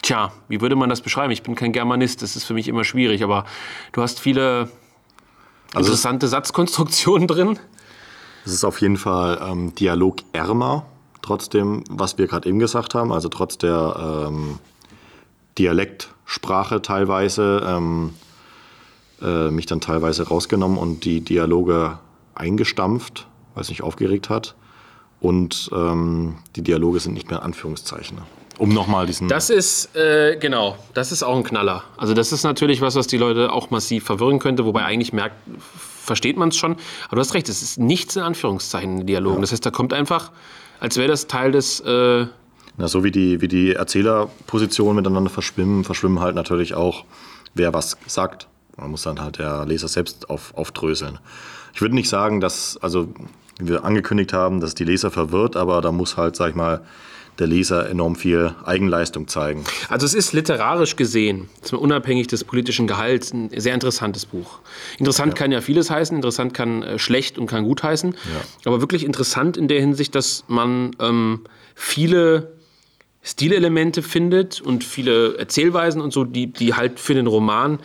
[0.02, 1.32] tja, wie würde man das beschreiben?
[1.32, 3.44] Ich bin kein Germanist, das ist für mich immer schwierig, aber
[3.92, 4.70] du hast viele
[5.74, 7.58] Also interessante Satzkonstruktionen drin.
[8.44, 10.86] Es ist auf jeden Fall ähm, dialogärmer,
[11.22, 14.58] trotzdem, was wir gerade eben gesagt haben, also trotz der ähm,
[15.58, 18.14] Dialektsprache teilweise, ähm,
[19.20, 21.98] äh, mich dann teilweise rausgenommen und die Dialoge
[22.34, 24.54] eingestampft, weil es nicht aufgeregt hat.
[25.20, 28.18] Und ähm, die Dialoge sind nicht mehr Anführungszeichen.
[28.56, 29.28] Um nochmal diesen.
[29.28, 31.82] Das ist, äh, genau, das ist auch ein Knaller.
[31.96, 35.36] Also das ist natürlich was, was die Leute auch massiv verwirren könnte, wobei eigentlich merkt,
[36.10, 36.72] versteht man es schon.
[37.06, 39.42] Aber du hast recht, es ist nichts in Anführungszeichen in Dialogen.
[39.42, 40.32] Das heißt, da kommt einfach,
[40.80, 42.26] als wäre das Teil des, äh,
[42.76, 47.04] Na, so wie die, wie die Erzählerpositionen miteinander verschwimmen, verschwimmen halt natürlich auch,
[47.54, 48.48] wer was sagt.
[48.76, 51.20] Man muss dann halt der Leser selbst auf, aufdröseln.
[51.74, 53.14] Ich würde nicht sagen, dass, also
[53.60, 56.80] wie wir angekündigt haben, dass die Leser verwirrt, aber da muss halt, sag ich mal,
[57.40, 59.64] der Leser enorm viel Eigenleistung zeigen.
[59.88, 64.60] Also es ist literarisch gesehen, unabhängig des politischen Gehalts, ein sehr interessantes Buch.
[64.98, 68.14] Interessant kann ja vieles heißen, interessant kann äh, schlecht und kann gut heißen,
[68.64, 71.40] aber wirklich interessant in der Hinsicht, dass man ähm,
[71.74, 72.52] viele
[73.22, 77.78] Stilelemente findet und viele Erzählweisen und so, die, die halt für den Roman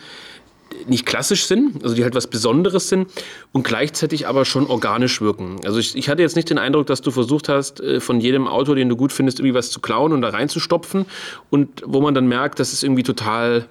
[0.86, 3.08] nicht klassisch sind, also die halt was Besonderes sind
[3.52, 5.60] und gleichzeitig aber schon organisch wirken.
[5.64, 8.46] Also ich, ich hatte jetzt nicht den Eindruck, dass du versucht hast, äh, von jedem
[8.46, 11.06] Autor, den du gut findest, irgendwie was zu klauen und da reinzustopfen
[11.50, 13.66] und wo man dann merkt, das ist irgendwie total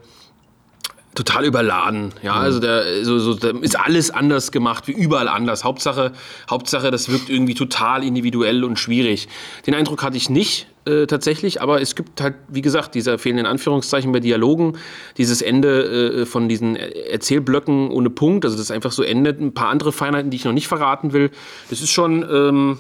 [1.16, 2.14] total überladen.
[2.22, 5.64] Ja, also da, so, so, da ist alles anders gemacht, wie überall anders.
[5.64, 6.12] Hauptsache,
[6.50, 9.30] Hauptsache, das wirkt irgendwie total individuell und schwierig.
[9.66, 13.46] Den Eindruck hatte ich nicht äh, tatsächlich, aber es gibt halt, wie gesagt, diese fehlenden
[13.46, 14.78] Anführungszeichen bei Dialogen,
[15.18, 19.70] dieses Ende äh, von diesen Erzählblöcken ohne Punkt, also das einfach so endet, ein paar
[19.70, 21.32] andere Feinheiten, die ich noch nicht verraten will.
[21.70, 22.78] Das ist schon ähm,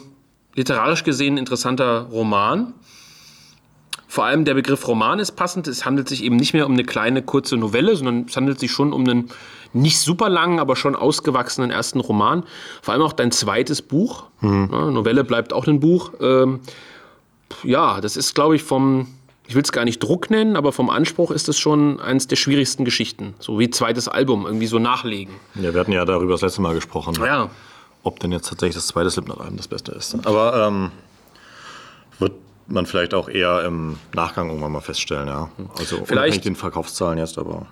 [0.55, 2.73] literarisch gesehen ein interessanter Roman.
[4.07, 5.67] Vor allem der Begriff Roman ist passend.
[5.67, 8.71] Es handelt sich eben nicht mehr um eine kleine, kurze Novelle, sondern es handelt sich
[8.71, 9.29] schon um einen
[9.73, 12.43] nicht super langen, aber schon ausgewachsenen ersten Roman.
[12.81, 14.27] Vor allem auch dein zweites Buch.
[14.41, 16.13] Ja, Novelle bleibt auch ein Buch.
[16.21, 16.61] Ähm,
[17.63, 19.07] ja, das ist, glaube ich, vom,
[19.47, 22.35] ich will es gar nicht Druck nennen, aber vom Anspruch ist es schon eines der
[22.35, 23.33] schwierigsten Geschichten.
[23.39, 25.33] So wie zweites Album, irgendwie so nachlegen.
[25.55, 27.49] Ja, wir hatten ja darüber das letzte Mal gesprochen, Ja.
[28.03, 30.15] ob denn jetzt tatsächlich das zweite Slipknot-Album das Beste ist.
[30.25, 30.91] Aber ähm,
[32.19, 32.33] wird
[32.67, 35.49] man vielleicht auch eher im Nachgang irgendwann mal feststellen, ja.
[35.77, 37.67] Also Vielleicht- den Verkaufszahlen jetzt, aber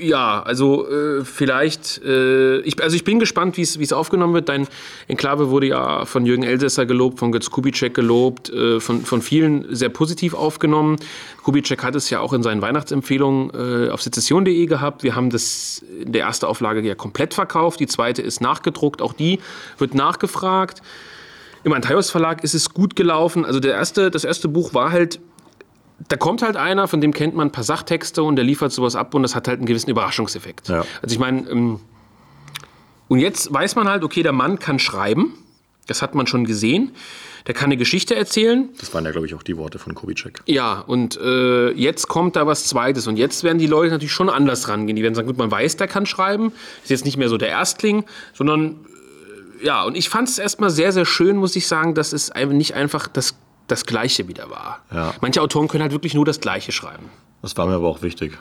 [0.00, 4.48] Ja, also äh, vielleicht, äh, ich, also ich bin gespannt, wie es aufgenommen wird.
[4.48, 4.66] Dein
[5.08, 9.74] Enklave wurde ja von Jürgen Elsässer gelobt, von Götz Kubitschek gelobt, äh, von, von vielen
[9.74, 10.96] sehr positiv aufgenommen.
[11.42, 15.02] Kubitschek hat es ja auch in seinen Weihnachtsempfehlungen äh, auf sezession.de gehabt.
[15.02, 19.12] Wir haben das in der ersten Auflage ja komplett verkauft, die zweite ist nachgedruckt, auch
[19.12, 19.38] die
[19.76, 20.80] wird nachgefragt.
[21.62, 23.44] Im Antaios Verlag ist es gut gelaufen.
[23.44, 25.20] Also der erste, das erste Buch war halt
[26.08, 28.96] da kommt halt einer, von dem kennt man ein paar Sachtexte und der liefert sowas
[28.96, 30.68] ab und das hat halt einen gewissen Überraschungseffekt.
[30.68, 30.84] Ja.
[31.02, 31.80] Also ich meine, ähm,
[33.08, 35.34] und jetzt weiß man halt, okay, der Mann kann schreiben,
[35.86, 36.92] das hat man schon gesehen,
[37.46, 40.40] der kann eine Geschichte erzählen, das waren ja, glaube ich, auch die Worte von Kubitschek.
[40.46, 43.06] ja, und äh, jetzt kommt da was Zweites.
[43.06, 44.96] Und jetzt werden die Leute natürlich schon anders rangehen.
[44.96, 46.52] Die werden sagen, gut, man weiß, der kann schreiben.
[46.82, 48.76] Ist jetzt nicht mehr so der Erstling, sondern
[49.60, 52.32] äh, ja, und ich fand es erstmal sehr, sehr schön, muss ich sagen, dass es
[52.34, 53.34] nicht einfach das,
[53.66, 54.80] das Gleiche wieder war.
[54.92, 55.14] Ja.
[55.20, 57.10] Manche Autoren können halt wirklich nur das Gleiche schreiben.
[57.42, 58.38] Das war mir aber auch wichtig.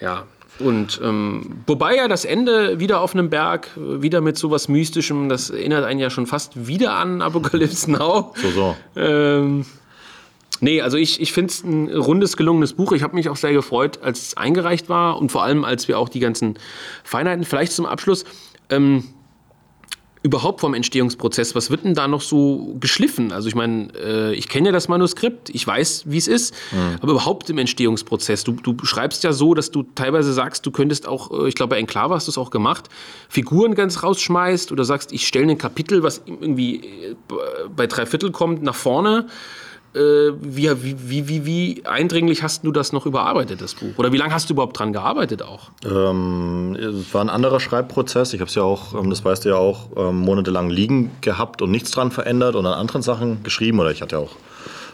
[0.00, 0.24] Ja.
[0.58, 5.50] Und ähm, wobei ja das Ende wieder auf einem Berg, wieder mit sowas Mystischem, das
[5.50, 8.32] erinnert einen ja schon fast wieder an Apocalypse Now.
[8.42, 8.76] So, so.
[8.96, 9.66] Ähm,
[10.60, 12.92] nee, also ich, ich finde es ein rundes, gelungenes Buch.
[12.92, 15.98] Ich habe mich auch sehr gefreut, als es eingereicht war und vor allem, als wir
[15.98, 16.58] auch die ganzen
[17.04, 18.24] Feinheiten, vielleicht zum Abschluss,
[18.70, 19.04] ähm,
[20.26, 23.30] überhaupt vom Entstehungsprozess, was wird denn da noch so geschliffen?
[23.30, 26.52] Also ich meine, äh, ich kenne ja das Manuskript, ich weiß, wie es ist,
[27.00, 31.06] aber überhaupt im Entstehungsprozess, du, du schreibst ja so, dass du teilweise sagst, du könntest
[31.06, 32.88] auch, äh, ich glaube bei Enklave hast du es auch gemacht,
[33.28, 37.14] Figuren ganz rausschmeißt oder sagst, ich stelle ein Kapitel, was irgendwie äh,
[37.74, 39.26] bei drei Viertel kommt, nach vorne.
[39.96, 43.96] Äh, wie, wie, wie, wie eindringlich hast du das noch überarbeitet, das Buch?
[43.96, 45.70] Oder wie lange hast du überhaupt dran gearbeitet auch?
[45.86, 48.34] Ähm, es war ein anderer Schreibprozess.
[48.34, 51.62] Ich habe es ja auch, ähm, das weißt du ja auch, ähm, monatelang liegen gehabt
[51.62, 53.80] und nichts dran verändert und an anderen Sachen geschrieben.
[53.80, 54.36] Oder ich hatte ja auch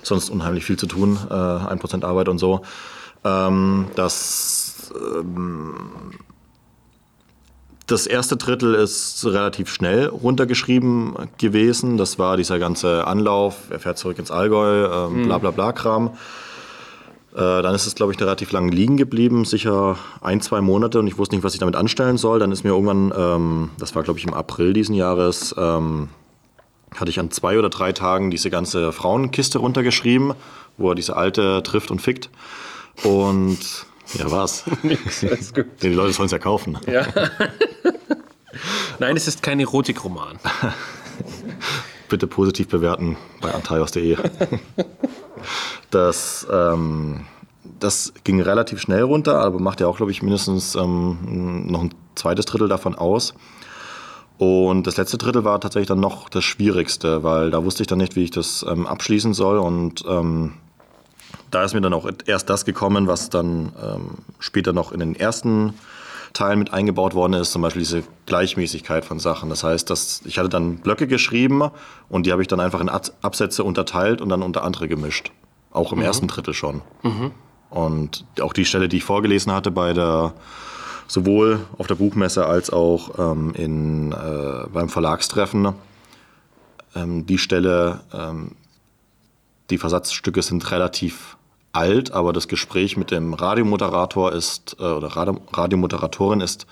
[0.04, 2.62] sonst unheimlich viel zu tun, äh, 1% Arbeit und so.
[3.24, 5.74] Ähm, das ähm,
[7.92, 11.98] das erste Drittel ist relativ schnell runtergeschrieben gewesen.
[11.98, 16.10] Das war dieser ganze Anlauf, er fährt zurück ins Allgäu, ähm, bla bla bla Kram.
[17.34, 21.06] Äh, dann ist es, glaube ich, relativ lang liegen geblieben, sicher ein, zwei Monate und
[21.06, 22.38] ich wusste nicht, was ich damit anstellen soll.
[22.38, 26.08] Dann ist mir irgendwann, ähm, das war, glaube ich, im April diesen Jahres, ähm,
[26.94, 30.34] hatte ich an zwei oder drei Tagen diese ganze Frauenkiste runtergeschrieben,
[30.78, 32.30] wo er diese alte trifft und fickt.
[33.04, 34.64] Und ja, was?
[34.82, 35.66] Nix, alles gut.
[35.82, 36.78] Die Leute sollen es ja kaufen.
[36.86, 37.06] Ja.
[38.98, 40.38] Nein, es ist kein Erotikroman.
[42.08, 44.16] Bitte positiv bewerten bei antaios.de.
[45.90, 47.26] Das, ähm,
[47.80, 51.94] das ging relativ schnell runter, aber macht ja auch, glaube ich, mindestens ähm, noch ein
[52.14, 53.34] zweites Drittel davon aus.
[54.38, 57.98] Und das letzte Drittel war tatsächlich dann noch das Schwierigste, weil da wusste ich dann
[57.98, 59.58] nicht, wie ich das ähm, abschließen soll.
[59.58, 60.54] Und ähm,
[61.52, 65.14] da ist mir dann auch erst das gekommen, was dann ähm, später noch in den
[65.14, 65.74] ersten
[66.32, 69.50] Teilen mit eingebaut worden ist, zum Beispiel diese Gleichmäßigkeit von Sachen.
[69.50, 71.70] Das heißt, dass ich hatte dann Blöcke geschrieben
[72.08, 75.30] und die habe ich dann einfach in Absätze unterteilt und dann unter andere gemischt.
[75.70, 76.04] Auch im mhm.
[76.04, 76.80] ersten Drittel schon.
[77.02, 77.32] Mhm.
[77.68, 80.32] Und auch die Stelle, die ich vorgelesen hatte bei der
[81.06, 85.74] sowohl auf der Buchmesse als auch ähm, in, äh, beim Verlagstreffen,
[86.94, 88.52] ähm, die Stelle, ähm,
[89.68, 91.36] die Versatzstücke sind relativ
[91.72, 95.08] alt, aber das Gespräch mit dem Radiomoderator ist, äh, oder
[95.52, 96.66] Radiomoderatorin ist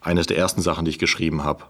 [0.00, 1.64] eines der ersten Sachen, die ich geschrieben habe.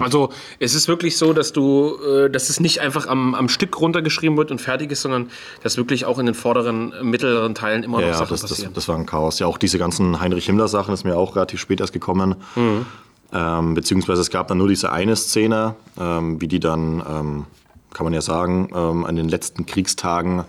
[0.00, 3.80] Also es ist wirklich so, dass du, äh, dass es nicht einfach am, am Stück
[3.80, 5.30] runtergeschrieben wird und fertig ist, sondern
[5.62, 8.74] dass wirklich auch in den vorderen, mittleren Teilen immer ja, noch Sachen das, passieren.
[8.74, 9.38] Das, das war ein Chaos.
[9.38, 12.34] Ja, auch diese ganzen Heinrich Himmler-Sachen ist mir auch relativ spät erst gekommen.
[12.56, 12.86] Mhm.
[13.32, 17.44] Ähm, beziehungsweise es gab dann nur diese eine Szene, ähm, wie die dann, ähm,
[17.92, 20.44] kann man ja sagen, ähm, an den letzten Kriegstagen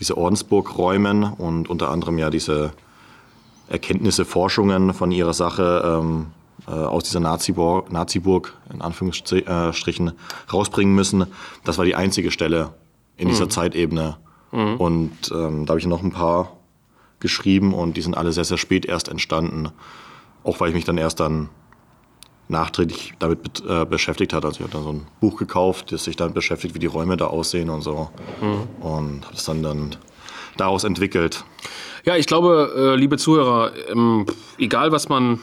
[0.00, 2.72] diese Ordensburg räumen und unter anderem ja diese
[3.68, 6.26] Erkenntnisse, Forschungen von ihrer Sache ähm,
[6.66, 10.12] äh, aus dieser Nazi-Burg, Nazi-Burg in Anführungsstrichen
[10.52, 11.26] rausbringen müssen.
[11.64, 12.74] Das war die einzige Stelle
[13.16, 13.50] in dieser mhm.
[13.50, 14.16] Zeitebene.
[14.50, 14.76] Mhm.
[14.76, 16.56] Und ähm, da habe ich noch ein paar
[17.20, 19.68] geschrieben und die sind alle sehr, sehr spät erst entstanden.
[20.42, 21.50] Auch weil ich mich dann erst dann
[22.50, 24.44] nachträglich damit äh, beschäftigt hat.
[24.44, 27.16] Also ich habe dann so ein Buch gekauft, das sich dann beschäftigt, wie die Räume
[27.16, 28.10] da aussehen und so.
[28.40, 28.84] Mhm.
[28.84, 29.96] Und habe es dann, dann
[30.56, 31.44] daraus entwickelt.
[32.04, 34.26] Ja, ich glaube, äh, liebe Zuhörer, ähm,
[34.58, 35.40] egal was man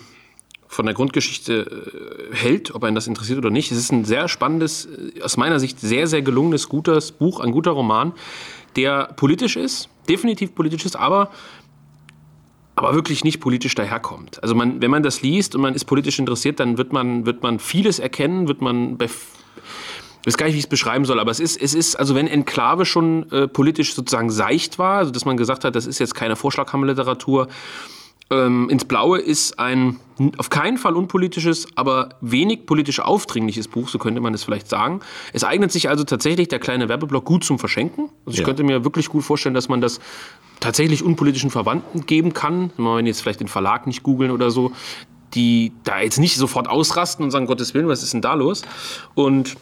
[0.68, 4.28] von der Grundgeschichte äh, hält, ob einen das interessiert oder nicht, es ist ein sehr
[4.28, 8.14] spannendes, äh, aus meiner Sicht sehr, sehr gelungenes, gutes Buch, ein guter Roman,
[8.76, 11.32] der politisch ist, definitiv politisch ist, aber
[12.78, 14.42] aber wirklich nicht politisch daherkommt.
[14.44, 17.42] Also man, wenn man das liest und man ist politisch interessiert, dann wird man, wird
[17.42, 21.32] man vieles erkennen, wird man ich weiß gar nicht, wie ich es beschreiben soll, aber
[21.32, 25.26] es ist, es ist, also wenn Enklave schon äh, politisch sozusagen seicht war, also dass
[25.26, 27.48] man gesagt hat, das ist jetzt keine Vorschlaghammerliteratur,
[28.30, 30.00] ähm, ins Blaue ist ein
[30.38, 35.00] auf keinen Fall unpolitisches, aber wenig politisch aufdringliches Buch, so könnte man es vielleicht sagen.
[35.32, 38.10] Es eignet sich also tatsächlich der kleine Werbeblock gut zum Verschenken.
[38.26, 38.46] Also ich ja.
[38.46, 40.00] könnte mir wirklich gut vorstellen, dass man das
[40.60, 42.72] tatsächlich unpolitischen Verwandten geben kann.
[42.78, 44.72] Wenn jetzt vielleicht den Verlag nicht googeln oder so,
[45.34, 48.64] die da jetzt nicht sofort ausrasten und sagen, Gottes Willen, was ist denn da los?
[49.14, 49.56] Und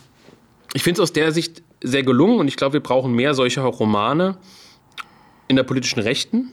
[0.73, 3.63] ich finde es aus der Sicht sehr gelungen und ich glaube, wir brauchen mehr solcher
[3.63, 4.37] Romane
[5.47, 6.51] in der politischen Rechten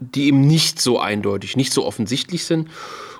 [0.00, 2.68] die eben nicht so eindeutig, nicht so offensichtlich sind.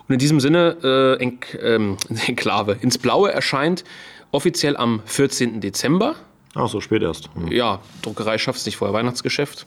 [0.08, 1.96] Und in diesem Sinne, äh, Enk, ähm,
[2.26, 3.84] Enklave ins Blaue erscheint
[4.32, 5.60] offiziell am 14.
[5.60, 6.16] Dezember.
[6.54, 7.34] Ach, so spät erst.
[7.36, 7.52] Mhm.
[7.52, 9.66] Ja, Druckerei schafft es nicht vorher, Weihnachtsgeschäft.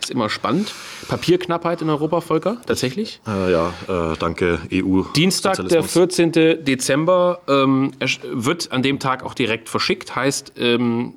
[0.00, 0.72] Ist immer spannend.
[1.08, 3.20] Papierknappheit in Europa, Volker, tatsächlich?
[3.26, 5.02] Äh, ja, äh, danke EU.
[5.14, 6.64] Dienstag, der 14.
[6.64, 7.92] Dezember, ähm,
[8.32, 10.14] wird an dem Tag auch direkt verschickt.
[10.14, 11.14] Heißt, ähm,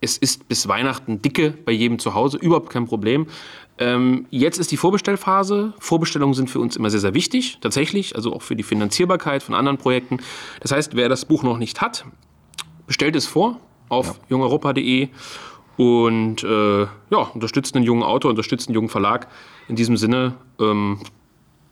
[0.00, 3.26] es ist bis Weihnachten dicke bei jedem zu Hause, überhaupt kein Problem.
[3.78, 5.74] Ähm, jetzt ist die Vorbestellphase.
[5.78, 9.54] Vorbestellungen sind für uns immer sehr, sehr wichtig, tatsächlich, also auch für die Finanzierbarkeit von
[9.54, 10.18] anderen Projekten.
[10.60, 12.06] Das heißt, wer das Buch noch nicht hat,
[12.86, 14.14] bestellt es vor auf ja.
[14.30, 15.08] jungeuropa.de
[15.76, 19.28] und äh, ja, unterstützt einen jungen Autor, unterstützt einen jungen Verlag.
[19.68, 21.00] In diesem Sinne, ähm,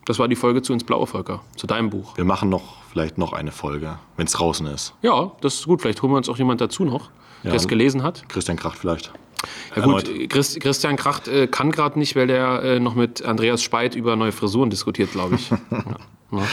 [0.05, 2.17] das war die Folge zu Ins Blaue Volker, zu deinem Buch.
[2.17, 4.95] Wir machen noch vielleicht noch eine Folge, wenn es draußen ist.
[5.03, 5.81] Ja, das ist gut.
[5.81, 7.11] Vielleicht holen wir uns auch jemand dazu noch,
[7.43, 8.29] ja, der es gelesen hat.
[8.29, 9.13] Christian Kracht vielleicht.
[9.77, 13.63] Ja gut, Christ, Christian Kracht äh, kann gerade nicht, weil der äh, noch mit Andreas
[13.63, 15.51] Speit über neue Frisuren diskutiert, glaube ich.
[15.71, 15.97] ja,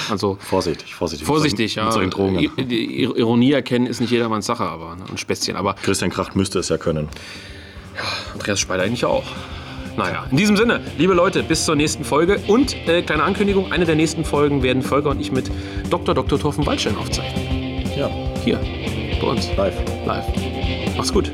[0.10, 1.26] also vorsichtig, vorsichtig.
[1.26, 1.96] Vorsichtig, ja.
[1.98, 2.50] Mit Drogen.
[2.58, 5.56] Die Ironie erkennen ist nicht jedermanns Sache, aber ne, ein Späßchen.
[5.56, 7.10] Aber Christian Kracht müsste es ja können.
[7.96, 8.04] Ja,
[8.34, 9.24] Andreas Speit eigentlich auch.
[9.98, 12.40] Naja, in diesem Sinne, liebe Leute, bis zur nächsten Folge.
[12.48, 15.52] Und äh, kleine Ankündigung: eine der nächsten Folgen werden Volker und ich mit
[15.90, 16.16] Dr.
[16.16, 16.40] Dr.
[16.40, 17.84] Thorfen Waldstein aufzeichnen.
[17.98, 18.10] Ja.
[18.44, 18.60] Hier,
[19.22, 19.50] bei uns.
[19.56, 19.76] Live.
[20.06, 20.26] Live.
[20.96, 21.32] Mach's gut.